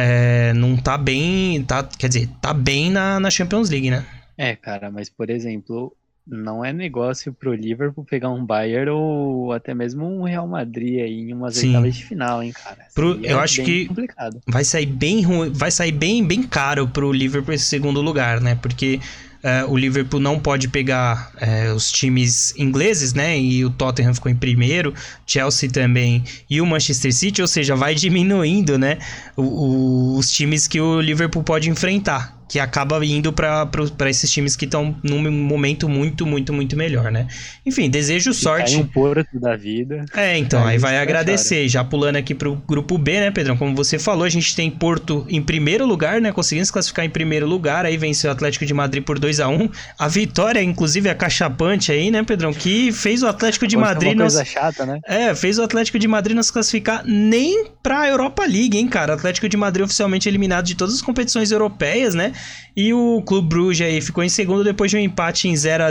[0.00, 1.60] é, não tá bem.
[1.64, 4.06] Tá, quer dizer, tá bem na, na Champions League, né?
[4.36, 5.92] É, cara, mas por exemplo,
[6.24, 11.22] não é negócio pro Liverpool pegar um Bayern ou até mesmo um Real Madrid aí
[11.22, 12.86] em umas oitavas de final, hein, cara.
[12.94, 14.40] Pro, é eu acho que complicado.
[14.46, 18.54] vai sair bem ruim, vai sair bem, bem caro pro Liverpool esse segundo lugar, né?
[18.54, 19.00] Porque
[19.48, 23.38] é, o Liverpool não pode pegar é, os times ingleses, né?
[23.40, 24.92] E o Tottenham ficou em primeiro,
[25.26, 28.98] Chelsea também e o Manchester City, ou seja, vai diminuindo, né?
[29.34, 33.68] O, o, os times que o Liverpool pode enfrentar que acaba indo para
[34.08, 37.28] esses times que estão num momento muito, muito, muito melhor, né?
[37.64, 38.76] Enfim, desejo sorte.
[38.76, 40.04] um porto da vida.
[40.16, 41.68] É, então, aí, aí vai agradecer.
[41.68, 43.56] Já pulando aqui pro grupo B, né, Pedrão?
[43.56, 46.32] Como você falou, a gente tem Porto em primeiro lugar, né?
[46.32, 47.84] Conseguindo se classificar em primeiro lugar.
[47.84, 51.92] Aí venceu o Atlético de Madrid por 2 a 1 A vitória, inclusive, a cachapante
[51.92, 52.52] aí, né, Pedrão?
[52.52, 54.14] Que fez o Atlético de Madrid.
[54.14, 54.48] Uma coisa nos...
[54.48, 55.00] chata, né?
[55.06, 59.12] É, fez o Atlético de Madrid não se classificar nem pra Europa League, hein, cara?
[59.12, 62.32] O Atlético de Madrid oficialmente eliminado de todas as competições europeias, né?
[62.76, 65.90] E o Clube Bruges aí ficou em segundo depois de um empate em 0 a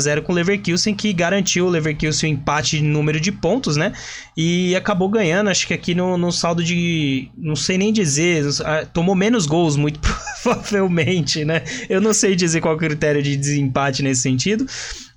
[0.00, 3.92] 0 com o Leverkusen, que garantiu o Leverkusen o empate em número de pontos, né?
[4.36, 7.30] E acabou ganhando, acho que aqui no, no saldo de.
[7.36, 8.44] Não sei nem dizer.
[8.64, 10.00] Ah, tomou menos gols, muito
[10.42, 11.62] Provavelmente, né?
[11.88, 14.66] Eu não sei dizer qual é o critério de desempate nesse sentido.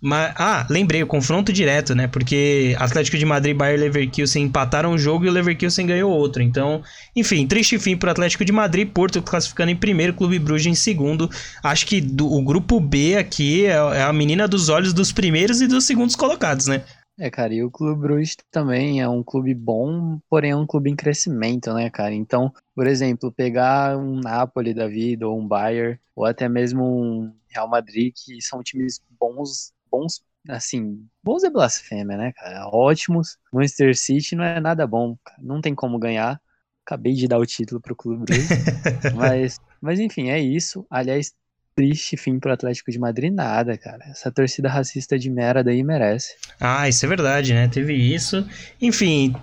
[0.03, 2.07] Mas, ah, lembrei, o confronto direto, né?
[2.07, 6.41] Porque Atlético de Madrid e Leverkusen empataram um jogo e o Leverkusen ganhou outro.
[6.41, 6.81] Então,
[7.15, 11.29] enfim, triste fim pro Atlético de Madrid, Porto classificando em primeiro, Clube Bruges em segundo.
[11.63, 15.61] Acho que do, o grupo B aqui é, é a menina dos olhos dos primeiros
[15.61, 16.83] e dos segundos colocados, né?
[17.19, 20.89] É, cara, e o Clube Bruges também é um clube bom, porém é um clube
[20.89, 22.15] em crescimento, né, cara?
[22.15, 27.31] Então, por exemplo, pegar um Napoli da vida, ou um Bayern, ou até mesmo um
[27.49, 32.67] Real Madrid, que são times bons bons, assim, bons é blasfêmia, né, cara?
[32.67, 33.37] Ótimos.
[33.53, 35.39] Manchester City não é nada bom, cara.
[35.41, 36.39] não tem como ganhar.
[36.85, 38.49] Acabei de dar o título pro Clube Bruges.
[39.15, 40.85] mas, mas enfim, é isso.
[40.89, 41.33] Aliás,
[41.75, 44.03] triste fim pro Atlético de Madrid, nada, cara.
[44.09, 46.35] Essa torcida racista de merda aí merece.
[46.59, 47.67] Ah, isso é verdade, né?
[47.67, 48.47] Teve isso.
[48.81, 49.35] Enfim,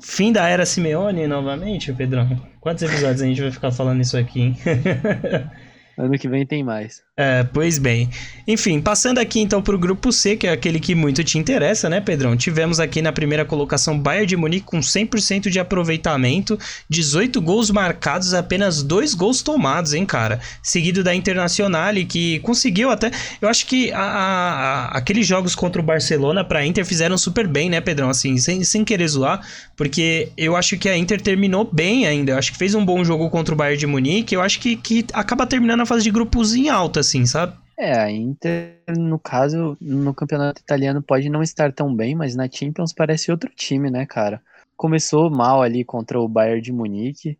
[0.00, 2.28] fim da era Simeone novamente, Pedrão.
[2.60, 4.56] Quantos episódios a gente vai ficar falando isso aqui, hein?
[6.00, 7.02] Ano que vem tem mais.
[7.14, 8.08] É, pois bem.
[8.48, 11.86] Enfim, passando aqui então para o grupo C, que é aquele que muito te interessa,
[11.90, 12.34] né, Pedrão?
[12.34, 16.58] Tivemos aqui na primeira colocação Bayern de Munique com 100% de aproveitamento,
[16.88, 20.40] 18 gols marcados, apenas dois gols tomados, hein, cara?
[20.62, 23.10] Seguido da Internacional, que conseguiu até.
[23.42, 27.46] Eu acho que a, a, aqueles jogos contra o Barcelona para a Inter fizeram super
[27.46, 28.08] bem, né, Pedrão?
[28.08, 32.32] Assim, sem, sem querer zoar, porque eu acho que a Inter terminou bem ainda.
[32.32, 34.34] Eu acho que fez um bom jogo contra o Bayern de Munique.
[34.34, 37.58] Eu acho que, que acaba terminando a fase de grupos em alta, assim, sabe?
[37.76, 42.48] É, a Inter, no caso, no campeonato italiano pode não estar tão bem, mas na
[42.48, 44.40] Champions parece outro time, né, cara?
[44.76, 47.36] Começou mal ali contra o Bayern de Munique,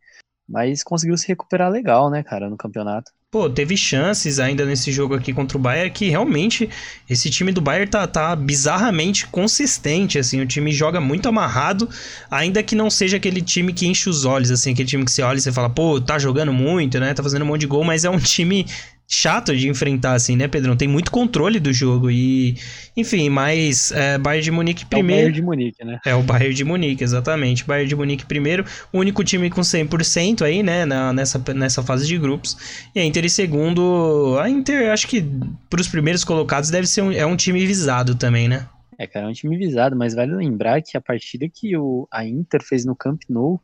[0.48, 3.12] mas conseguiu se recuperar legal, né, cara, no campeonato.
[3.32, 6.68] Pô, teve chances ainda nesse jogo aqui contra o Bayern que realmente
[7.08, 11.88] esse time do Bayern tá, tá bizarramente consistente, assim, o time joga muito amarrado,
[12.28, 15.22] ainda que não seja aquele time que enche os olhos, assim, aquele time que você
[15.22, 17.84] olha e você fala, pô, tá jogando muito, né, tá fazendo um monte de gol,
[17.84, 18.66] mas é um time
[19.12, 20.76] chato de enfrentar, assim, né, Pedrão?
[20.76, 22.56] Tem muito controle do jogo e,
[22.96, 25.22] enfim, mas é, Bayern de Munique primeiro.
[25.22, 26.00] É o Bayern de Munique, né?
[26.06, 27.64] É o Bayern de Munique, exatamente.
[27.64, 32.06] Bayern de Munique primeiro, o único time com 100% aí, né, na, nessa, nessa fase
[32.06, 32.56] de grupos.
[32.94, 35.24] E a Inter em segundo, a Inter, acho que
[35.68, 38.68] para os primeiros colocados deve ser um, é um time visado também, né?
[38.96, 42.24] É, cara, é um time visado, mas vale lembrar que a partida que o, a
[42.24, 43.60] Inter fez no Camp Nou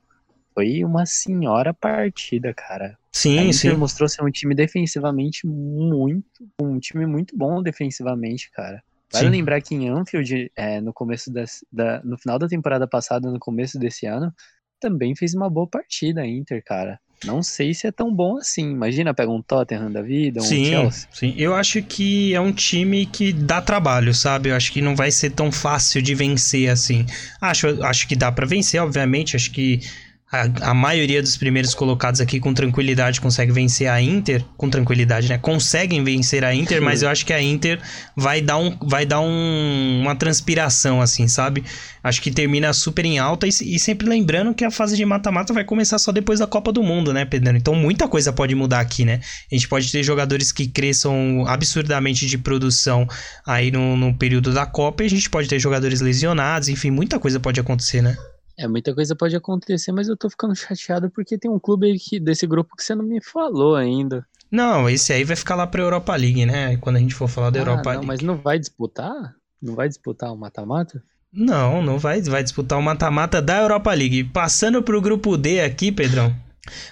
[0.57, 2.97] foi uma senhora partida, cara.
[3.12, 3.77] Sim, a Inter sim.
[3.77, 8.83] mostrou ser um time defensivamente muito, um time muito bom defensivamente, cara.
[9.12, 9.33] Vale Sim.
[9.33, 13.38] lembrar que em Anfield, é, no começo das, da, no final da temporada passada, no
[13.38, 14.33] começo desse ano,
[14.81, 16.99] também fez uma boa partida a Inter, cara.
[17.25, 18.71] Não sei se é tão bom assim.
[18.71, 21.09] Imagina, pega um Tottenham da vida, um Sim, Chelsea.
[21.12, 21.35] sim.
[21.37, 24.51] Eu acho que é um time que dá trabalho, sabe?
[24.51, 27.07] Eu acho que não vai ser tão fácil de vencer assim.
[27.40, 29.35] Acho, acho que dá pra vencer, obviamente.
[29.35, 29.81] Acho que
[30.31, 35.29] a, a maioria dos primeiros colocados aqui com tranquilidade consegue vencer a Inter, com tranquilidade,
[35.29, 35.39] né?
[35.39, 37.81] Conseguem vencer a Inter, mas eu acho que a Inter
[38.17, 41.62] vai dar, um, vai dar um, uma transpiração, assim, sabe?
[42.03, 45.53] Acho que termina super em alta e, e sempre lembrando que a fase de mata-mata
[45.53, 47.57] vai começar só depois da Copa do Mundo, né, Pedro?
[47.57, 49.21] Então muita coisa pode mudar aqui, né?
[49.51, 53.07] A gente pode ter jogadores que cresçam absurdamente de produção
[53.47, 57.21] aí no, no período da Copa e a gente pode ter jogadores lesionados, enfim, muita
[57.21, 58.17] coisa pode acontecer, né?
[58.59, 61.99] É, muita coisa pode acontecer, mas eu tô ficando chateado porque tem um clube aí
[61.99, 64.27] que, desse grupo que você não me falou ainda.
[64.51, 66.77] Não, esse aí vai ficar lá pra Europa League, né?
[66.79, 68.07] Quando a gente for falar da Ah, Europa não, League.
[68.07, 69.35] mas não vai disputar?
[69.61, 71.03] Não vai disputar o mata-mata?
[71.33, 74.25] Não, não vai, vai disputar o mata-mata da Europa League.
[74.25, 76.35] Passando pro grupo D aqui, Pedrão.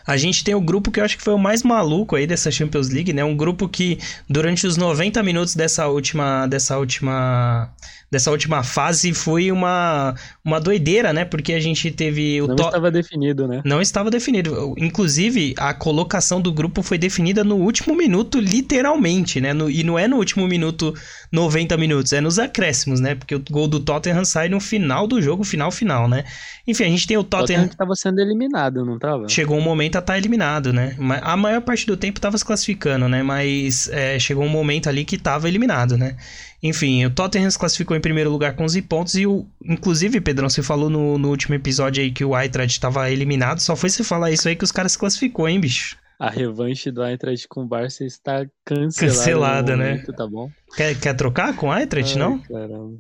[0.07, 2.51] A gente tem o grupo que eu acho que foi o mais maluco aí dessa
[2.51, 3.25] Champions League, né?
[3.25, 3.99] Um grupo que
[4.29, 7.73] durante os 90 minutos dessa última dessa última
[8.15, 11.25] dessa última fase foi uma uma doideira, né?
[11.25, 13.61] Porque a gente teve o Não estava definido, né?
[13.65, 14.75] não estava definido.
[14.79, 19.53] Inclusive, a colocação do grupo foi definida no último minuto, literalmente, né?
[19.53, 20.95] No- e não é no último minuto,
[21.33, 23.15] 90 minutos, é nos acréscimos, né?
[23.15, 26.25] Porque o gol do Tottenham sai no final do jogo, final, final, né?
[26.67, 27.69] Enfim, a gente tem o Tottenham Tottenham.
[27.69, 29.29] que tava sendo eliminado, não tava?
[29.29, 30.97] Chegou um momento a estar eliminado, né?
[31.23, 33.23] A maior parte do tempo tava se classificando, né?
[33.23, 36.17] Mas é, chegou um momento ali que tava eliminado, né?
[36.63, 39.47] Enfim, o Tottenham se classificou em primeiro lugar com 11 pontos e o.
[39.65, 43.61] Inclusive, Pedrão, você falou no, no último episódio aí que o Eintracht tava eliminado.
[43.61, 45.97] Só foi você falar isso aí que os caras se classificou, hein, bicho?
[46.19, 49.17] A revanche do Eintracht com o Barça está cancelada.
[49.17, 49.91] Cancelada, né?
[49.91, 50.51] momento, Tá bom?
[50.77, 52.39] Quer, quer trocar com o Eintracht, Ai, não?
[52.39, 52.95] Caramba.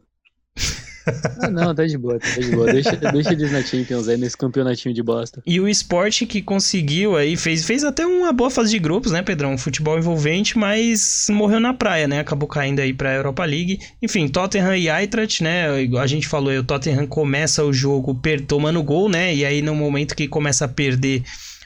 [1.40, 2.73] Ah, não, tá de boa, tá de boa.
[2.73, 5.43] Deixa, deixa eles na Champions aí, nesse campeonatinho de bosta.
[5.47, 9.23] E o esporte que conseguiu aí, fez, fez até uma boa fase de grupos, né,
[9.23, 9.53] Pedrão?
[9.53, 12.21] Um futebol envolvente, mas morreu na praia, né?
[12.21, 13.79] Acabou caindo aí pra Europa League.
[14.03, 15.69] Enfim, Tottenham e Eintracht, né?
[16.01, 19.35] A gente falou aí, o Tottenham começa o jogo tomando gol, né?
[19.35, 21.23] E aí no momento que começa a perder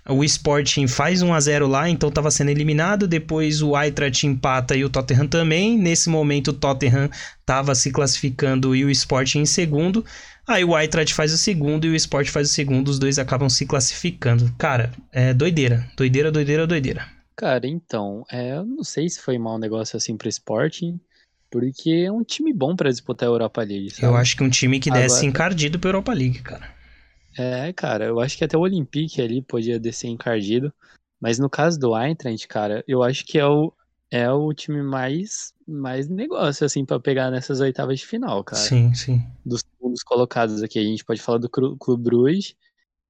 [0.08, 3.06] o Sporting faz 1 a 0 lá, então estava sendo eliminado.
[3.06, 5.78] Depois o Eintracht empata e o Tottenham também.
[5.78, 10.04] Nesse momento o Tottenham estava se classificando e o Sporting em segundo.
[10.48, 13.50] Aí o Eintracht faz o segundo e o Sport faz o segundo, os dois acabam
[13.50, 14.50] se classificando.
[14.56, 17.06] Cara, é doideira, doideira, doideira, doideira.
[17.36, 20.98] Cara, então, é, eu não sei se foi mau negócio assim pro Sporting,
[21.50, 23.90] porque é um time bom para disputar a Europa League.
[23.90, 24.06] Sabe?
[24.06, 25.26] Eu acho que um time que desce Agora...
[25.26, 26.77] encardido pra Europa League, cara.
[27.38, 30.72] É, cara, eu acho que até o Olympique ali podia descer encardido.
[31.20, 33.72] Mas no caso do Eintracht, cara, eu acho que é o,
[34.10, 38.62] é o time mais, mais negócio, assim, para pegar nessas oitavas de final, cara.
[38.62, 39.24] Sim, sim.
[39.44, 42.54] Dos segundos colocados aqui, a gente pode falar do Clube Bruges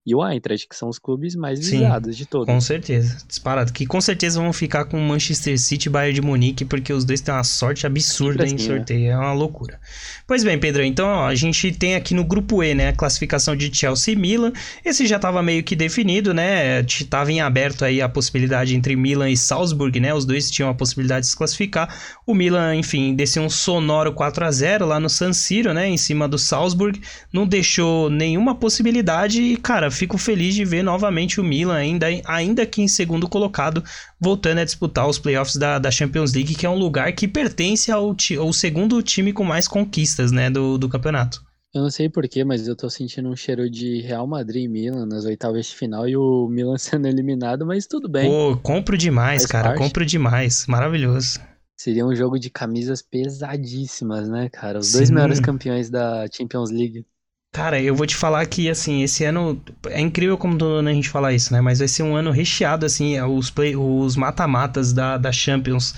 [0.09, 2.47] e o Eintracht, que são os clubes mais visados Sim, de todos.
[2.47, 3.71] Com certeza, disparado.
[3.75, 7.21] Que com certeza vão ficar com Manchester City e Bayern de Munique, porque os dois
[7.21, 9.01] têm uma sorte absurda em sorteio.
[9.01, 9.07] Né?
[9.09, 9.79] É uma loucura.
[10.27, 13.55] Pois bem, Pedro, então ó, a gente tem aqui no grupo E, né, a classificação
[13.55, 14.53] de Chelsea e Milan.
[14.83, 16.83] Esse já estava meio que definido, né?
[17.11, 20.15] Tava em aberto aí a possibilidade entre Milan e Salzburg, né?
[20.15, 21.95] Os dois tinham a possibilidade de se classificar.
[22.27, 25.99] O Milan, enfim, desceu um sonoro 4 a 0 lá no San Siro, né, em
[25.99, 26.99] cima do Salzburg.
[27.31, 32.65] Não deixou nenhuma possibilidade e, cara, fico feliz de ver novamente o Milan, ainda, ainda
[32.65, 33.83] que em segundo colocado,
[34.21, 37.91] voltando a disputar os playoffs da, da Champions League, que é um lugar que pertence
[37.91, 41.43] ao, ao segundo time com mais conquistas né, do, do campeonato.
[41.75, 45.05] Eu não sei porquê, mas eu tô sentindo um cheiro de Real Madrid e Milan
[45.05, 48.31] nas oitavas de final e o Milan sendo eliminado, mas tudo bem.
[48.31, 49.79] Pô, compro demais, Faz cara, parte.
[49.79, 50.67] compro demais.
[50.67, 51.41] Maravilhoso.
[51.77, 54.79] Seria um jogo de camisas pesadíssimas, né, cara?
[54.79, 54.99] Os Sim.
[54.99, 57.05] dois maiores campeões da Champions League.
[57.53, 59.61] Cara, eu vou te falar que, assim, esse ano.
[59.89, 61.61] É incrível como a gente falar isso, né?
[61.61, 63.17] Mas vai ser um ano recheado, assim.
[63.17, 65.95] É, os, play, os mata-matas da, da Champions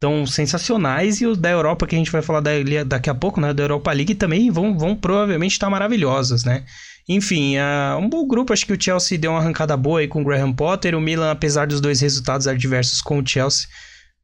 [0.00, 1.20] tão sensacionais.
[1.20, 2.42] E os da Europa, que a gente vai falar
[2.86, 3.54] daqui a pouco, né?
[3.54, 6.64] Da Europa League também vão, vão provavelmente estar maravilhosos, né?
[7.08, 8.52] Enfim, uh, um bom grupo.
[8.52, 10.94] Acho que o Chelsea deu uma arrancada boa aí com o Graham Potter.
[10.94, 13.68] O Milan, apesar dos dois resultados adversos com o Chelsea.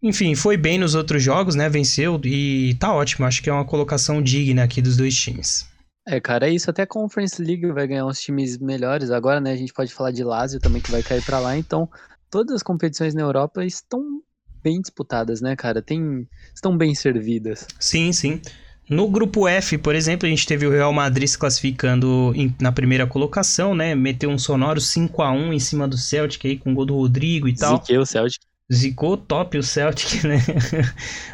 [0.02, 1.68] Enfim, foi bem nos outros jogos, né?
[1.68, 3.24] Venceu e tá ótimo.
[3.24, 5.72] Acho que é uma colocação digna aqui dos dois times.
[6.06, 6.68] É, cara, é isso.
[6.68, 9.10] Até a Conference League vai ganhar uns times melhores.
[9.10, 11.56] Agora, né, a gente pode falar de Lazio também, que vai cair para lá.
[11.56, 11.88] Então,
[12.30, 14.20] todas as competições na Europa estão
[14.62, 15.80] bem disputadas, né, cara?
[15.80, 17.66] Tem, estão bem servidas.
[17.78, 18.40] Sim, sim.
[18.88, 22.70] No grupo F, por exemplo, a gente teve o Real Madrid se classificando em, na
[22.70, 23.94] primeira colocação, né?
[23.94, 26.94] Meteu um sonoro 5 a 1 em cima do Celtic aí, com o gol do
[26.94, 27.78] Rodrigo e tal.
[27.78, 28.42] Ziqueu o Celtic.
[28.72, 30.38] Zicou top o Celtic, né?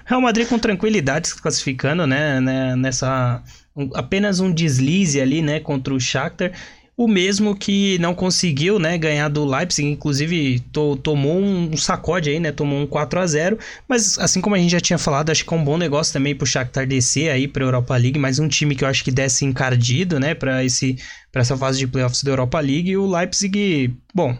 [0.05, 2.41] Real Madrid com tranquilidade se classificando, né?
[2.41, 2.77] né?
[2.77, 3.43] Nessa
[3.77, 6.53] um, apenas um deslize ali, né, contra o Shakhtar.
[6.97, 12.39] O mesmo que não conseguiu, né, ganhar do Leipzig, inclusive to, tomou um sacode aí,
[12.39, 15.43] né, tomou um 4 a 0 mas assim como a gente já tinha falado, acho
[15.43, 18.49] que é um bom negócio também pro Shakhtar descer aí pra Europa League, mas um
[18.49, 20.99] time que eu acho que desce encardido, né, para esse
[21.33, 24.37] para essa fase de playoffs da Europa League, e o Leipzig, bom,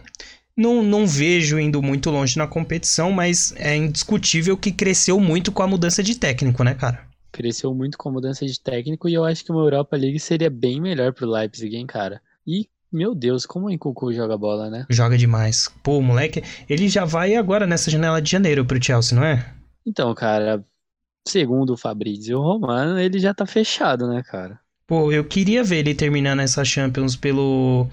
[0.55, 5.63] não, não vejo indo muito longe na competição, mas é indiscutível que cresceu muito com
[5.63, 7.10] a mudança de técnico, né, cara?
[7.31, 10.49] Cresceu muito com a mudança de técnico e eu acho que uma Europa League seria
[10.49, 12.21] bem melhor pro Leipzig, hein, cara.
[12.45, 14.85] E, meu Deus, como o Nkunku joga bola, né?
[14.89, 15.69] Joga demais.
[15.81, 19.53] Pô, o moleque, ele já vai agora nessa janela de janeiro pro Chelsea, não é?
[19.85, 20.63] Então, cara,
[21.27, 24.59] segundo o Fabrizio Romano, ele já tá fechado, né, cara?
[24.85, 27.87] Pô, eu queria ver ele terminando essa Champions pelo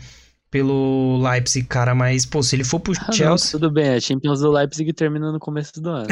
[0.51, 3.53] pelo Leipzig, cara, mas, pô, se ele for pro ah, Chelsea.
[3.53, 6.09] Não, tudo bem, a Champions do Leipzig termina no começo do ano.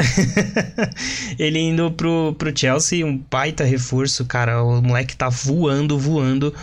[1.39, 4.63] ele indo pro, pro Chelsea, um baita reforço, cara.
[4.63, 6.53] O moleque tá voando, voando.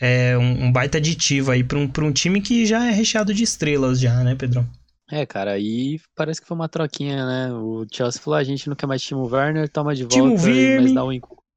[0.00, 3.32] É um, um baita aditivo aí pra um, pra um time que já é recheado
[3.32, 4.66] de estrelas, já, né, Pedro?
[5.10, 7.52] É, cara, aí parece que foi uma troquinha, né?
[7.52, 10.94] O Chelsea falou: a gente não quer mais Timo Werner, toma de volta, Timo mas
[10.94, 11.12] dá um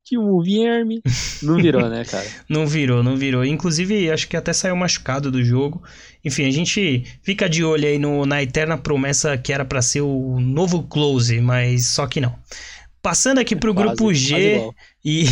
[0.07, 1.01] que o Vierme
[1.43, 2.25] não virou, né, cara?
[2.47, 3.43] não virou, não virou.
[3.43, 5.83] Inclusive, acho que até saiu machucado do jogo.
[6.23, 10.01] Enfim, a gente fica de olho aí no, na eterna promessa que era para ser
[10.01, 12.33] o novo Close, mas só que não.
[13.01, 14.69] Passando aqui pro quase, grupo G
[15.09, 15.23] e,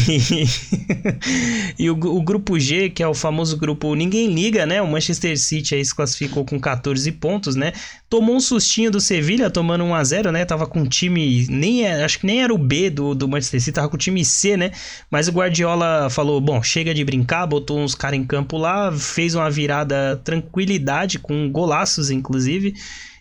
[1.77, 4.81] e o, o, grupo G, que é o famoso grupo ninguém liga, né?
[4.81, 7.73] O Manchester City aí se classificou com 14 pontos, né?
[8.09, 10.45] Tomou um sustinho do Sevilha, tomando 1 a 0, né?
[10.45, 13.59] Tava com um time nem é, acho que nem era o B do, do Manchester
[13.59, 14.71] City, tava com o time C, né?
[15.11, 19.35] Mas o Guardiola falou: "Bom, chega de brincar", botou uns caras em campo lá, fez
[19.35, 22.75] uma virada tranquilidade com golaços inclusive.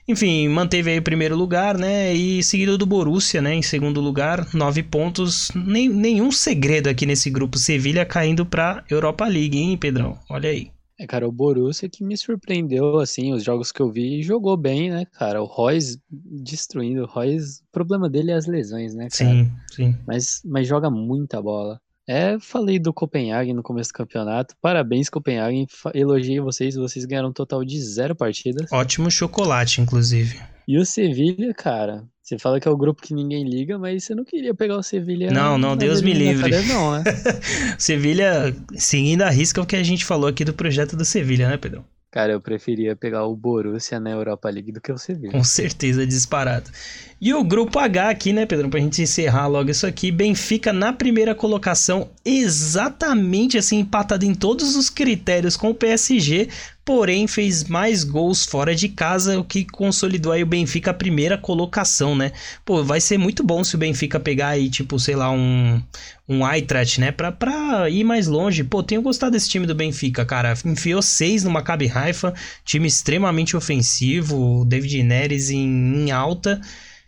[0.07, 2.13] Enfim, manteve aí o primeiro lugar, né?
[2.13, 3.55] E seguido do Borussia, né?
[3.55, 5.51] Em segundo lugar, nove pontos.
[5.55, 7.59] Nem, nenhum segredo aqui nesse grupo.
[7.59, 10.19] Sevilha caindo pra Europa League, hein, Pedrão?
[10.29, 10.71] Olha aí.
[10.99, 14.91] É, cara, o Borussia que me surpreendeu, assim, os jogos que eu vi, jogou bem,
[14.91, 15.43] né, cara?
[15.43, 17.03] O Royce destruindo.
[17.03, 19.31] O Royce, o problema dele é as lesões, né, cara?
[19.31, 19.97] Sim, sim.
[20.07, 21.81] Mas, mas joga muita bola.
[22.07, 24.55] É, falei do Copenhagen no começo do campeonato.
[24.61, 25.67] Parabéns, Copenhagen.
[25.95, 26.75] Elogiei vocês.
[26.75, 28.71] Vocês ganharam um total de zero partidas.
[28.71, 30.41] Ótimo chocolate, inclusive.
[30.69, 32.05] E o Sevilha, cara.
[32.23, 34.83] Você fala que é o grupo que ninguém liga, mas você não queria pegar o
[34.83, 35.31] Sevilha.
[35.31, 36.51] Não, não, Deus me livre.
[36.67, 37.05] Não, né?
[37.79, 41.59] Sevilha, seguindo a risca o que a gente falou aqui do projeto do Sevilha, né,
[41.59, 41.85] Pedro?
[42.15, 45.33] Cara, eu preferia pegar o Borussia na Europa League do que o Sevilla.
[45.33, 46.71] Com certeza, disparado.
[47.21, 48.71] E o grupo H aqui, né, Pedro?
[48.71, 50.13] Pra gente encerrar logo isso aqui.
[50.13, 56.49] Benfica na primeira colocação, exatamente assim, empatado em todos os critérios com o PSG,
[56.85, 61.39] porém fez mais gols fora de casa, o que consolidou aí o Benfica a primeira
[61.39, 62.33] colocação, né?
[62.65, 65.83] Pô, vai ser muito bom se o Benfica pegar aí, tipo, sei lá, um,
[66.29, 67.11] um Eintracht, né?
[67.11, 68.63] Pra, pra ir mais longe.
[68.63, 70.55] Pô, tenho gostado desse time do Benfica, cara.
[70.65, 76.61] Enfiou seis no Maccabi Haifa, time extremamente ofensivo, David Neres em, em alta.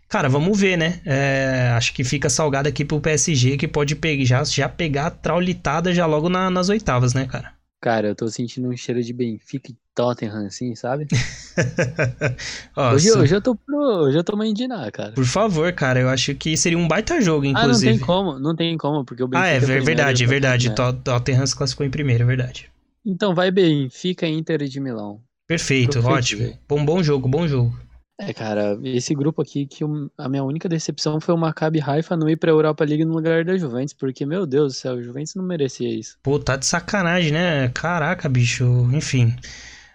[0.08, 1.00] Cara, vamos ver, né?
[1.04, 5.10] É, acho que fica salgado aqui pro PSG, que pode pegar, já, já pegar a
[5.10, 7.55] traulitada já logo na, nas oitavas, né, cara?
[7.80, 11.06] Cara, eu tô sentindo um cheiro de Benfica e Tottenham, assim, sabe?
[12.76, 15.12] hoje, hoje, eu tô pro, hoje eu tô uma indinar, cara.
[15.12, 17.90] Por favor, cara, eu acho que seria um baita jogo, inclusive.
[17.90, 19.66] Ah, não tem como, não tem como, porque o Benfica...
[19.66, 20.72] Ah, é, verdade, é verdade.
[21.04, 22.70] Tottenham se classificou em primeiro, é verdade.
[23.04, 25.22] Então vai Benfica Inter de Milão.
[25.46, 26.58] Perfeito, Perfeito ótimo.
[26.68, 27.85] Bom, bom jogo, bom jogo.
[28.18, 29.84] É, cara, esse grupo aqui que
[30.16, 33.44] a minha única decepção foi o Maccabi Haifa não ir pra Europa League no lugar
[33.44, 36.16] da Juventus, porque, meu Deus do céu, o Juventus não merecia isso.
[36.22, 37.68] Pô, tá de sacanagem, né?
[37.74, 39.36] Caraca, bicho, enfim.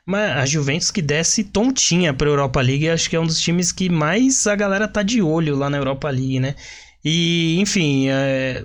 [0.05, 3.71] Mas a Juventus que desce tontinha pra Europa League, acho que é um dos times
[3.71, 6.55] que mais a galera tá de olho lá na Europa League, né?
[7.03, 8.63] E, enfim, é,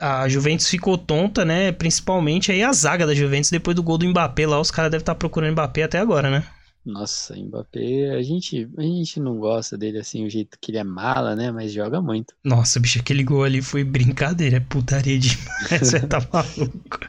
[0.00, 1.70] a Juventus ficou tonta, né?
[1.70, 5.02] Principalmente aí a zaga da Juventus depois do gol do Mbappé lá, os caras devem
[5.02, 6.44] estar tá procurando Mbappé até agora, né?
[6.86, 10.84] Nossa, Mbappé, a gente, a gente não gosta dele assim, o jeito que ele é
[10.84, 11.50] mala, né?
[11.50, 12.32] Mas joga muito.
[12.44, 17.00] Nossa, bicho, aquele gol ali foi brincadeira, é putaria demais, você tá maluco.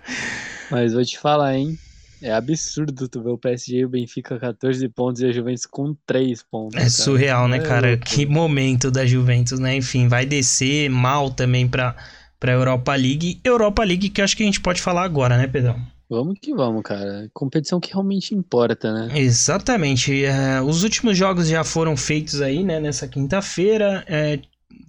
[0.71, 1.77] Mas vou te falar, hein?
[2.19, 5.95] É absurdo tu ver o PSG e o Benfica 14 pontos e a Juventus com
[6.07, 6.75] 3 pontos.
[6.75, 6.89] É cara.
[6.89, 7.89] surreal, né, é cara?
[7.89, 8.05] Louco.
[8.05, 9.75] Que momento da Juventus, né?
[9.75, 11.95] Enfim, vai descer mal também pra,
[12.39, 13.39] pra Europa League.
[13.43, 15.79] Europa League que eu acho que a gente pode falar agora, né, Pedrão?
[16.09, 17.29] Vamos que vamos, cara.
[17.33, 19.19] Competição que realmente importa, né?
[19.19, 20.23] Exatamente.
[20.23, 24.05] É, os últimos jogos já foram feitos aí, né, nessa quinta-feira.
[24.07, 24.39] É,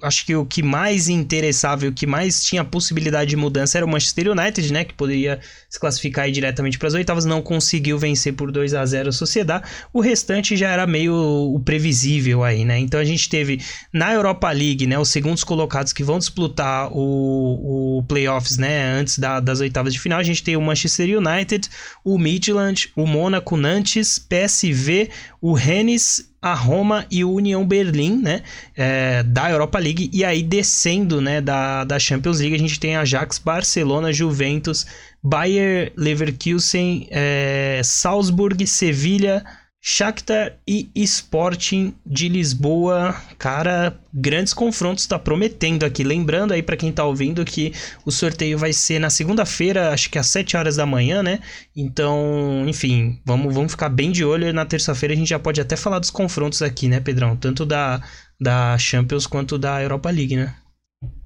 [0.03, 3.85] acho que o que mais interessava e o que mais tinha possibilidade de mudança era
[3.85, 8.33] o Manchester United, né, que poderia se classificar diretamente para as oitavas, não conseguiu vencer
[8.35, 9.69] por 2 a 0 a Sociedade.
[9.93, 12.79] O restante já era meio o previsível aí, né?
[12.79, 13.61] Então a gente teve
[13.93, 19.19] na Europa League, né, os segundos colocados que vão disputar o, o playoffs, né, antes
[19.19, 20.19] da, das oitavas de final.
[20.19, 21.69] A gente tem o Manchester United,
[22.05, 25.11] o Midland, o Mônaco, Nantes, PSV,
[25.41, 28.43] o Rennes a Roma e o União Berlim, né,
[28.77, 32.97] é, da Europa League, e aí descendo, né, da, da Champions League, a gente tem
[32.97, 34.87] Ajax, Barcelona, Juventus,
[35.23, 39.45] Bayer Leverkusen, é, Salzburg, Sevilha,
[39.91, 46.05] Shakhtar e Sporting de Lisboa, cara, grandes confrontos, tá prometendo aqui.
[46.05, 47.73] Lembrando aí para quem tá ouvindo que
[48.05, 51.41] o sorteio vai ser na segunda-feira, acho que às 7 horas da manhã, né?
[51.75, 54.53] Então, enfim, vamos, vamos ficar bem de olho.
[54.53, 57.35] Na terça-feira a gente já pode até falar dos confrontos aqui, né, Pedrão?
[57.35, 58.03] Tanto da,
[58.39, 60.55] da Champions quanto da Europa League, né?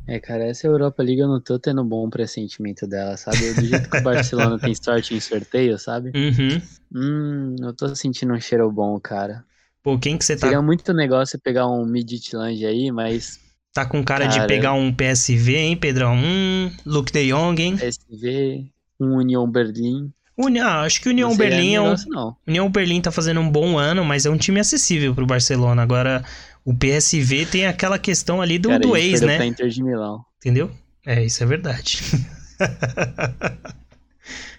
[0.07, 3.55] É, cara, essa Europa League eu não tô tendo bom pressentimento dela, sabe?
[3.55, 6.12] Do jeito que o Barcelona tem sorte em sorteio, sabe?
[6.22, 6.61] Uhum.
[6.94, 9.44] Hum, eu tô sentindo um cheiro bom, cara.
[9.82, 10.46] Pô, quem que você tá...
[10.46, 13.40] Seria muito negócio pegar um Midtjylland aí, mas...
[13.72, 16.14] Tá com cara, cara, de pegar um PSV, hein, Pedrão?
[16.14, 17.76] Hum, Luke de Jong, hein?
[17.76, 18.66] PSV,
[19.00, 20.12] um União Berlim.
[20.36, 20.61] Uni...
[20.61, 21.84] Ah, acho que o União Berlim é um...
[21.84, 25.82] Negócio, União Berlim tá fazendo um bom ano, mas é um time acessível pro Barcelona.
[25.82, 26.24] Agora,
[26.64, 29.36] o PSV tem aquela questão ali do, Cara, do ex, né?
[29.36, 30.24] Pra Inter de Milão.
[30.38, 30.70] Entendeu?
[31.04, 32.00] É, isso é verdade.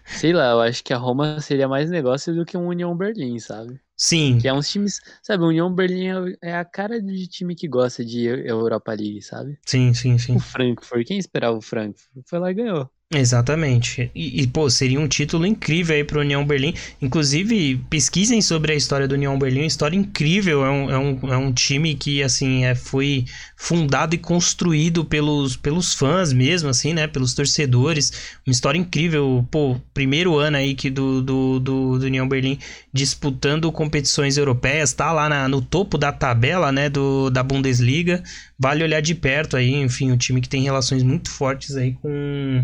[0.05, 3.39] Sei lá, eu acho que a Roma seria mais negócio do que um União Berlim,
[3.39, 3.79] sabe?
[3.95, 4.37] Sim.
[4.37, 4.99] Que é uns times.
[5.21, 6.07] Sabe, o União Berlim
[6.41, 9.57] é, é a cara de time que gosta de Europa League, sabe?
[9.65, 10.35] Sim, sim, sim.
[10.35, 12.25] O Frankfurt, quem esperava o Frankfurt?
[12.27, 12.89] Foi lá e ganhou.
[13.13, 14.09] Exatamente.
[14.15, 16.73] E, e, pô, seria um título incrível aí pro União Berlim.
[17.01, 19.65] Inclusive, pesquisem sobre a história do União Berlim.
[19.65, 20.65] História incrível.
[20.65, 25.55] É um, é um, é um time que, assim, é, foi fundado e construído pelos,
[25.55, 27.05] pelos fãs mesmo, assim, né?
[27.05, 28.11] Pelos torcedores.
[28.45, 29.47] Uma história incrível.
[29.51, 32.57] Pô, primeiro ano aí que do, do, do, do União Berlim
[32.91, 34.91] disputando competições europeias.
[34.91, 36.89] Tá lá na, no topo da tabela, né?
[36.89, 38.23] Do, da Bundesliga.
[38.57, 39.71] Vale olhar de perto aí.
[39.73, 42.63] Enfim, um time que tem relações muito fortes aí com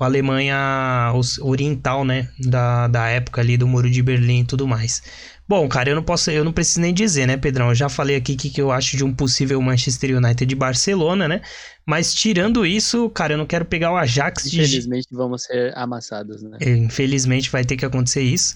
[0.00, 2.26] com a Alemanha oriental, né?
[2.38, 5.02] Da, da época ali do Muro de Berlim e tudo mais.
[5.46, 7.68] Bom, cara, eu não posso, eu não preciso nem dizer, né, Pedrão?
[7.68, 10.54] Eu já falei aqui o que, que eu acho de um possível Manchester United de
[10.54, 11.42] Barcelona, né?
[11.84, 14.78] Mas tirando isso, cara, eu não quero pegar o Ajax Infelizmente, de.
[14.78, 16.56] Infelizmente vamos ser amassados, né?
[16.62, 18.54] É, infelizmente vai ter que acontecer isso.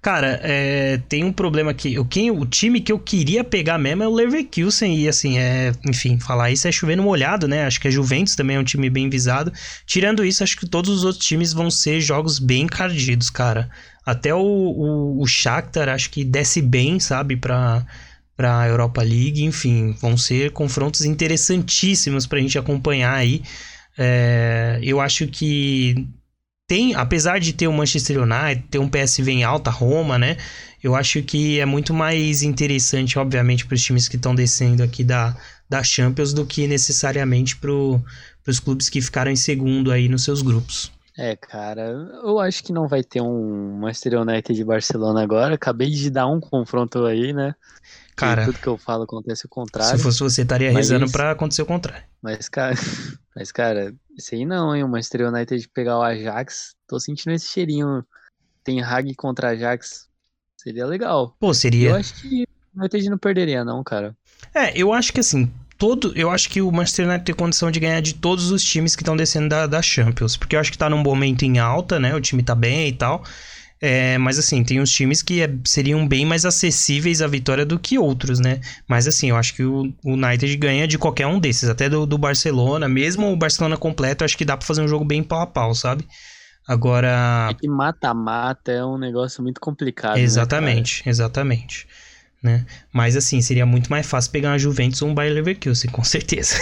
[0.00, 1.98] Cara, é, tem um problema aqui.
[1.98, 4.96] O, quem, o time que eu queria pegar mesmo é o Leverkusen.
[4.96, 7.66] E assim, é, enfim, falar isso é chovendo molhado, né?
[7.66, 9.52] Acho que a Juventus também é um time bem visado.
[9.86, 13.68] Tirando isso, acho que todos os outros times vão ser jogos bem encardidos, cara.
[14.06, 17.84] Até o, o, o Shakhtar acho que desce bem, sabe, pra,
[18.36, 19.42] pra Europa League.
[19.44, 23.42] Enfim, vão ser confrontos interessantíssimos pra gente acompanhar aí.
[23.98, 26.06] É, eu acho que
[26.68, 30.36] tem, apesar de ter o Manchester United, ter um PSV em alta, Roma, né?
[30.84, 35.02] Eu acho que é muito mais interessante, obviamente, para os times que estão descendo aqui
[35.02, 35.34] da,
[35.68, 40.42] da Champions do que necessariamente para os clubes que ficaram em segundo aí nos seus
[40.42, 40.92] grupos.
[41.16, 41.88] É, cara,
[42.22, 45.54] eu acho que não vai ter um Manchester United de Barcelona agora.
[45.54, 47.54] Acabei de dar um confronto aí, né?
[48.18, 49.96] Cara, tudo que eu falo acontece o contrário.
[49.96, 52.04] Se fosse você, estaria rezando mas, pra acontecer o contrário.
[52.20, 52.74] Mas, cara,
[53.34, 54.82] mas, cara, isso aí não, hein?
[54.82, 58.04] O Manchester United pegar o Ajax, tô sentindo esse cheirinho.
[58.64, 60.08] Tem Hag contra Ajax.
[60.56, 61.36] Seria legal.
[61.38, 61.90] Pô, seria.
[61.90, 62.44] Eu acho que
[62.74, 64.16] o United não perderia, não, cara.
[64.52, 66.12] É, eu acho que assim, todo.
[66.16, 69.02] Eu acho que o Manchester United tem condição de ganhar de todos os times que
[69.02, 70.36] estão descendo da, da Champions.
[70.36, 72.14] Porque eu acho que tá num momento em alta, né?
[72.14, 73.24] O time tá bem e tal.
[73.80, 77.78] É, mas assim, tem uns times que é, seriam bem mais acessíveis à vitória do
[77.78, 78.60] que outros, né?
[78.88, 82.04] Mas assim, eu acho que o, o United ganha de qualquer um desses, até do,
[82.04, 85.40] do Barcelona, mesmo o Barcelona completo, acho que dá para fazer um jogo bem pau
[85.40, 86.04] a pau, sabe?
[86.66, 87.48] Agora.
[87.50, 90.16] É que mata-mata é um negócio muito complicado.
[90.16, 91.86] Né, exatamente, né, exatamente.
[92.42, 92.66] Né?
[92.92, 96.56] Mas assim, seria muito mais fácil pegar uma Juventus ou um Bayer Leverkusen, com certeza.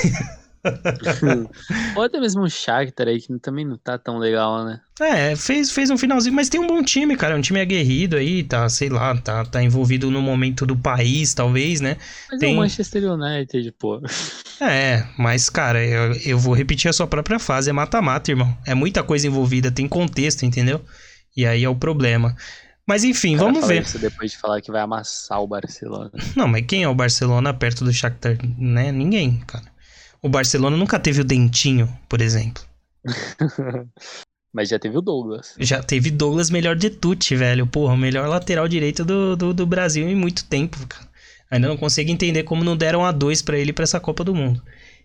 [1.96, 4.80] Ou até mesmo um Shakhtar aí, que também não tá tão legal, né?
[5.00, 7.36] É, fez, fez um finalzinho, mas tem um bom time, cara.
[7.36, 11.80] Um time aguerrido aí, tá, sei lá, tá, tá envolvido no momento do país, talvez,
[11.80, 11.96] né?
[12.30, 12.52] Mas tem...
[12.52, 14.00] é o Manchester United, pô.
[14.58, 17.68] É, mas, cara, eu, eu vou repetir a sua própria fase.
[17.68, 18.56] É mata-mata, irmão.
[18.64, 20.80] É muita coisa envolvida, tem contexto, entendeu?
[21.36, 22.34] E aí é o problema.
[22.86, 23.82] Mas enfim, vamos ver.
[23.82, 26.10] Isso depois de falar que vai amassar o Barcelona.
[26.36, 28.38] Não, mas quem é o Barcelona perto do Shakhtar?
[28.56, 28.92] Né?
[28.92, 29.64] Ninguém, cara.
[30.22, 32.62] O Barcelona nunca teve o Dentinho, por exemplo.
[34.52, 35.54] Mas já teve o Douglas.
[35.58, 37.66] Já teve Douglas melhor de Tutti, velho.
[37.66, 41.06] Porra, o melhor lateral direito do, do, do Brasil em muito tempo, cara.
[41.50, 44.34] Ainda não consigo entender como não deram a dois para ele para essa Copa do
[44.34, 44.62] Mundo.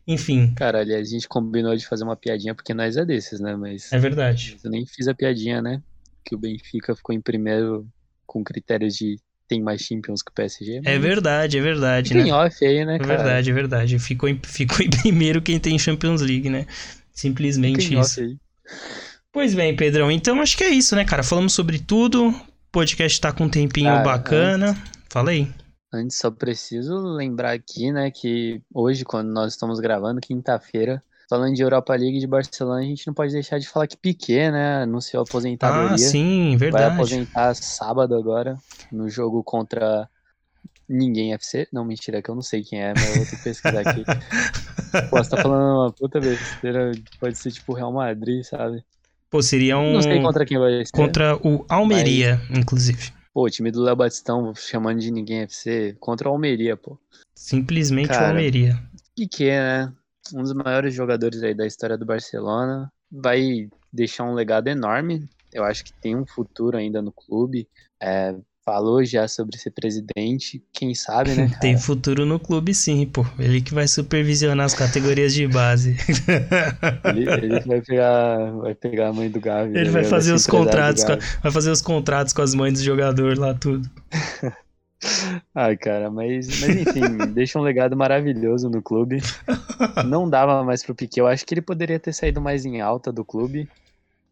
[0.07, 0.53] Enfim.
[0.55, 3.55] Cara, aliás, a gente combinou de fazer uma piadinha porque nós é desses, né?
[3.55, 3.91] Mas.
[3.91, 4.57] É verdade.
[4.63, 5.81] Eu nem fiz a piadinha, né?
[6.25, 7.87] Que o Benfica ficou em primeiro
[8.25, 9.19] com critérios de
[9.51, 10.81] tem mais Champions que o PSG.
[10.85, 12.13] É verdade, é verdade.
[12.13, 12.33] Tem né?
[12.33, 13.13] off aí, né, cara?
[13.13, 13.99] É verdade, é verdade.
[13.99, 16.65] Ficou em, ficou em primeiro quem tem Champions League, né?
[17.11, 18.21] Simplesmente tem isso.
[18.21, 18.37] Off aí.
[19.29, 20.09] Pois bem, Pedrão.
[20.09, 21.21] Então acho que é isso, né, cara?
[21.21, 22.29] Falamos sobre tudo.
[22.29, 22.35] O
[22.71, 24.69] podcast tá com um tempinho bacana.
[24.69, 25.51] Antes, Fala aí.
[25.93, 31.61] Antes, só preciso lembrar aqui, né, que hoje, quando nós estamos gravando, quinta-feira, falando de
[31.61, 35.23] Europa League de Barcelona, a gente não pode deixar de falar que Piquet, né, anunciou
[35.23, 35.93] aposentadoria.
[35.93, 36.83] Ah, sim, verdade.
[36.83, 38.57] Vai aposentar sábado agora,
[38.91, 40.09] no jogo contra
[40.89, 41.69] ninguém FC.
[41.71, 44.03] Não, mentira, que eu não sei quem é, mas eu vou ter que pesquisar aqui.
[45.09, 48.83] Pô, você tá falando uma puta besteira, pode ser tipo Real Madrid, sabe?
[49.29, 49.93] Pô, seria um...
[49.93, 50.91] Não sei contra quem vai ser.
[50.91, 52.59] Contra o Almeria, mas...
[52.59, 53.13] inclusive.
[53.33, 56.99] Pô, o time do Léo Batistão chamando de ninguém FC contra o Almeria, pô.
[57.33, 58.77] Simplesmente Cara, o Almeria.
[59.15, 59.93] Piquet, né?
[60.33, 62.91] Um dos maiores jogadores aí da história do Barcelona.
[63.11, 65.27] Vai deixar um legado enorme.
[65.53, 67.67] Eu acho que tem um futuro ainda no clube.
[68.01, 71.47] É, falou já sobre ser presidente, quem sabe, né?
[71.49, 71.59] Cara?
[71.59, 73.25] Tem futuro no clube, sim, pô.
[73.39, 75.97] Ele que vai supervisionar as categorias de base.
[77.05, 79.71] ele, ele vai pegar, vai pegar a mãe do Gavi.
[79.71, 79.91] Ele né?
[79.91, 83.53] vai fazer os contratos, com, vai fazer os contratos com as mães dos jogadores lá
[83.53, 83.89] tudo.
[85.53, 89.21] Ai, cara, mas, mas enfim, deixa um legado maravilhoso no clube.
[90.05, 91.19] Não dava mais pro Piquet.
[91.19, 93.67] Eu acho que ele poderia ter saído mais em alta do clube.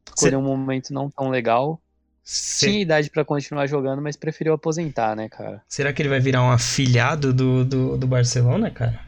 [0.08, 1.82] Escolheu um momento não tão legal.
[2.60, 5.64] Tinha idade para continuar jogando, mas preferiu aposentar, né, cara?
[5.68, 9.00] Será que ele vai virar um afilhado do, do, do Barcelona, cara?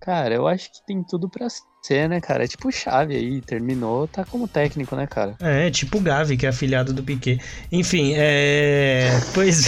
[0.00, 1.46] Cara, eu acho que tem tudo para
[1.82, 2.44] ser, né, cara?
[2.44, 5.36] É tipo Chave aí, terminou, tá como técnico, né, cara?
[5.40, 7.40] É, tipo o Gavi, que é afiliado do Piquet.
[7.70, 9.10] Enfim, é.
[9.34, 9.66] Pois.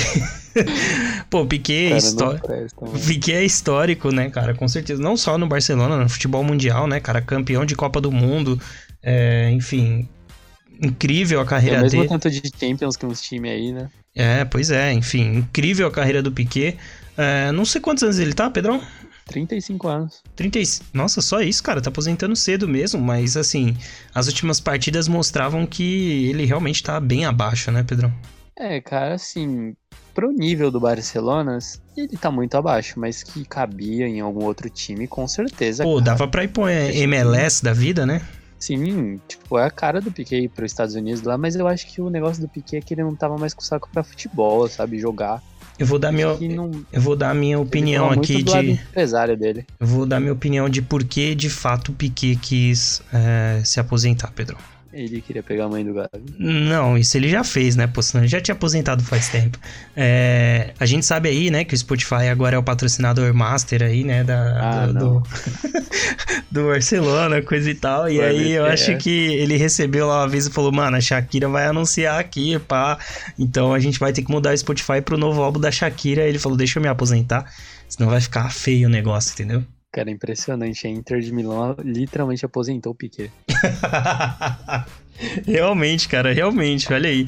[1.31, 2.41] Pô, Piquet, cara,
[3.07, 4.53] Piquet é histórico, né, cara?
[4.55, 5.01] Com certeza.
[5.01, 7.23] Não só no Barcelona, no futebol mundial, né, cara?
[7.23, 8.61] Campeão de Copa do Mundo.
[9.03, 10.09] É, enfim,
[10.83, 12.09] incrível a carreira é o mesmo dele.
[12.09, 13.89] tanto de Champions que uns times aí, né?
[14.15, 16.77] É, pois é, enfim, incrível a carreira do Piquet.
[17.17, 18.83] É, não sei quantos anos ele tá, Pedrão?
[19.27, 20.23] 35 anos.
[20.37, 20.59] 30...
[20.93, 21.81] Nossa, só isso, cara.
[21.81, 23.77] Tá aposentando cedo mesmo, mas assim,
[24.15, 28.13] as últimas partidas mostravam que ele realmente tá bem abaixo, né, Pedrão?
[28.57, 29.75] É, cara, assim,
[30.15, 31.59] pro nível do Barcelona,
[31.97, 35.83] ele tá muito abaixo, mas que cabia em algum outro time, com certeza.
[35.83, 36.05] Pô, cara.
[36.05, 38.21] dava pra ir pro MLS da vida, né?
[38.59, 41.87] Sim, tipo, é a cara do Piquet para os Estados Unidos lá, mas eu acho
[41.87, 44.69] que o negócio do Piquet é que ele não tava mais com saco para futebol,
[44.69, 45.43] sabe, jogar.
[45.81, 46.71] Eu vou dar minha, não...
[46.93, 49.65] eu vou dar minha opinião aqui de empresário dele.
[49.81, 53.81] Eu vou dar minha opinião de por que de fato o Piquet quis é, se
[53.81, 54.59] aposentar, Pedro.
[54.93, 56.11] Ele queria pegar a mãe do Gavi.
[56.37, 57.87] Não, isso ele já fez, né?
[57.87, 59.57] Pô, senão ele já tinha aposentado faz tempo.
[59.97, 64.03] É, a gente sabe aí, né, que o Spotify agora é o patrocinador master aí,
[64.03, 65.23] né, da, ah, do, do,
[66.51, 68.11] do, Barcelona, coisa e tal.
[68.11, 71.49] E aí eu acho que ele recebeu lá uma vez e falou, mano, a Shakira
[71.49, 72.99] vai anunciar aqui, pá.
[73.39, 76.23] Então a gente vai ter que mudar o Spotify pro novo álbum da Shakira.
[76.23, 77.49] Ele falou, deixa eu me aposentar,
[77.89, 79.65] senão vai ficar feio o negócio, entendeu?
[79.93, 80.87] Cara, impressionante.
[80.87, 83.31] A Inter de Milão literalmente aposentou o Piquet.
[85.47, 86.93] realmente, cara, realmente.
[86.93, 87.27] Olha aí.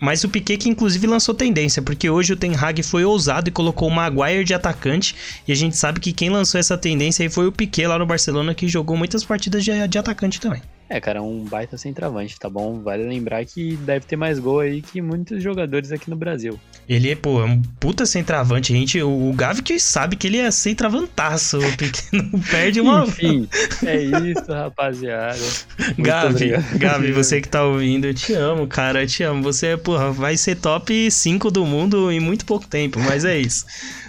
[0.00, 3.52] Mas o Piquet que inclusive lançou tendência, porque hoje o Ten Hag foi ousado e
[3.52, 5.14] colocou o Maguire de atacante,
[5.46, 8.04] e a gente sabe que quem lançou essa tendência aí foi o Piquet lá no
[8.04, 10.60] Barcelona, que jogou muitas partidas de, de atacante também.
[10.92, 12.82] É, cara, um baita centroavante, tá bom?
[12.82, 16.60] Vale lembrar que deve ter mais gol aí que muitos jogadores aqui no Brasil.
[16.86, 18.74] Ele é, pô, é um puta centroavante.
[18.74, 23.04] Gente, o Gavi que sabe que ele é centroavantaço, porque não perde uma.
[23.04, 23.48] Enfim,
[23.86, 25.40] é isso, rapaziada.
[25.96, 29.42] Gavi, Gavi, você que tá ouvindo, eu te amo, cara, eu te amo.
[29.44, 33.64] Você, porra, vai ser top 5 do mundo em muito pouco tempo, mas é isso.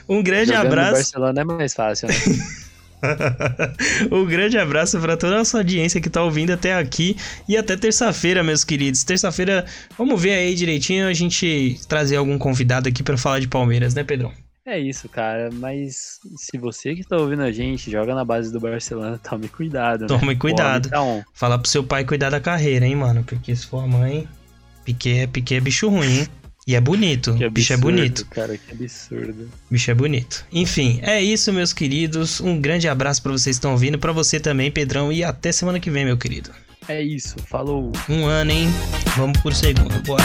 [0.09, 0.91] Um grande Jogando abraço.
[0.95, 2.15] Barcelona é mais fácil, né?
[4.11, 7.15] um grande abraço para toda a nossa audiência que tá ouvindo até aqui
[7.47, 9.03] e até terça-feira, meus queridos.
[9.03, 9.65] Terça-feira,
[9.97, 14.03] vamos ver aí direitinho a gente trazer algum convidado aqui para falar de Palmeiras, né,
[14.03, 14.31] Pedrão?
[14.65, 18.61] É isso, cara, mas se você que tá ouvindo a gente joga na base do
[18.61, 20.07] Barcelona, tome cuidado, né?
[20.07, 20.87] Tome cuidado.
[20.87, 21.23] Então...
[21.33, 24.25] Fala pro seu pai cuidar da carreira, hein, mano, porque se for a mãe,
[24.85, 26.27] Piquet, Piquet é bicho ruim, hein?
[26.65, 27.31] E é bonito.
[27.31, 28.25] Absurdo, bicho é bonito.
[28.27, 29.49] Cara, que absurdo.
[29.69, 30.45] Bicho é bonito.
[30.51, 32.39] Enfim, é isso, meus queridos.
[32.39, 35.79] Um grande abraço para vocês que estão ouvindo, para você também, Pedrão, e até semana
[35.79, 36.51] que vem, meu querido.
[36.87, 37.91] É isso, falou.
[38.09, 38.69] Um ano, hein?
[39.15, 40.23] Vamos por segundo, bora.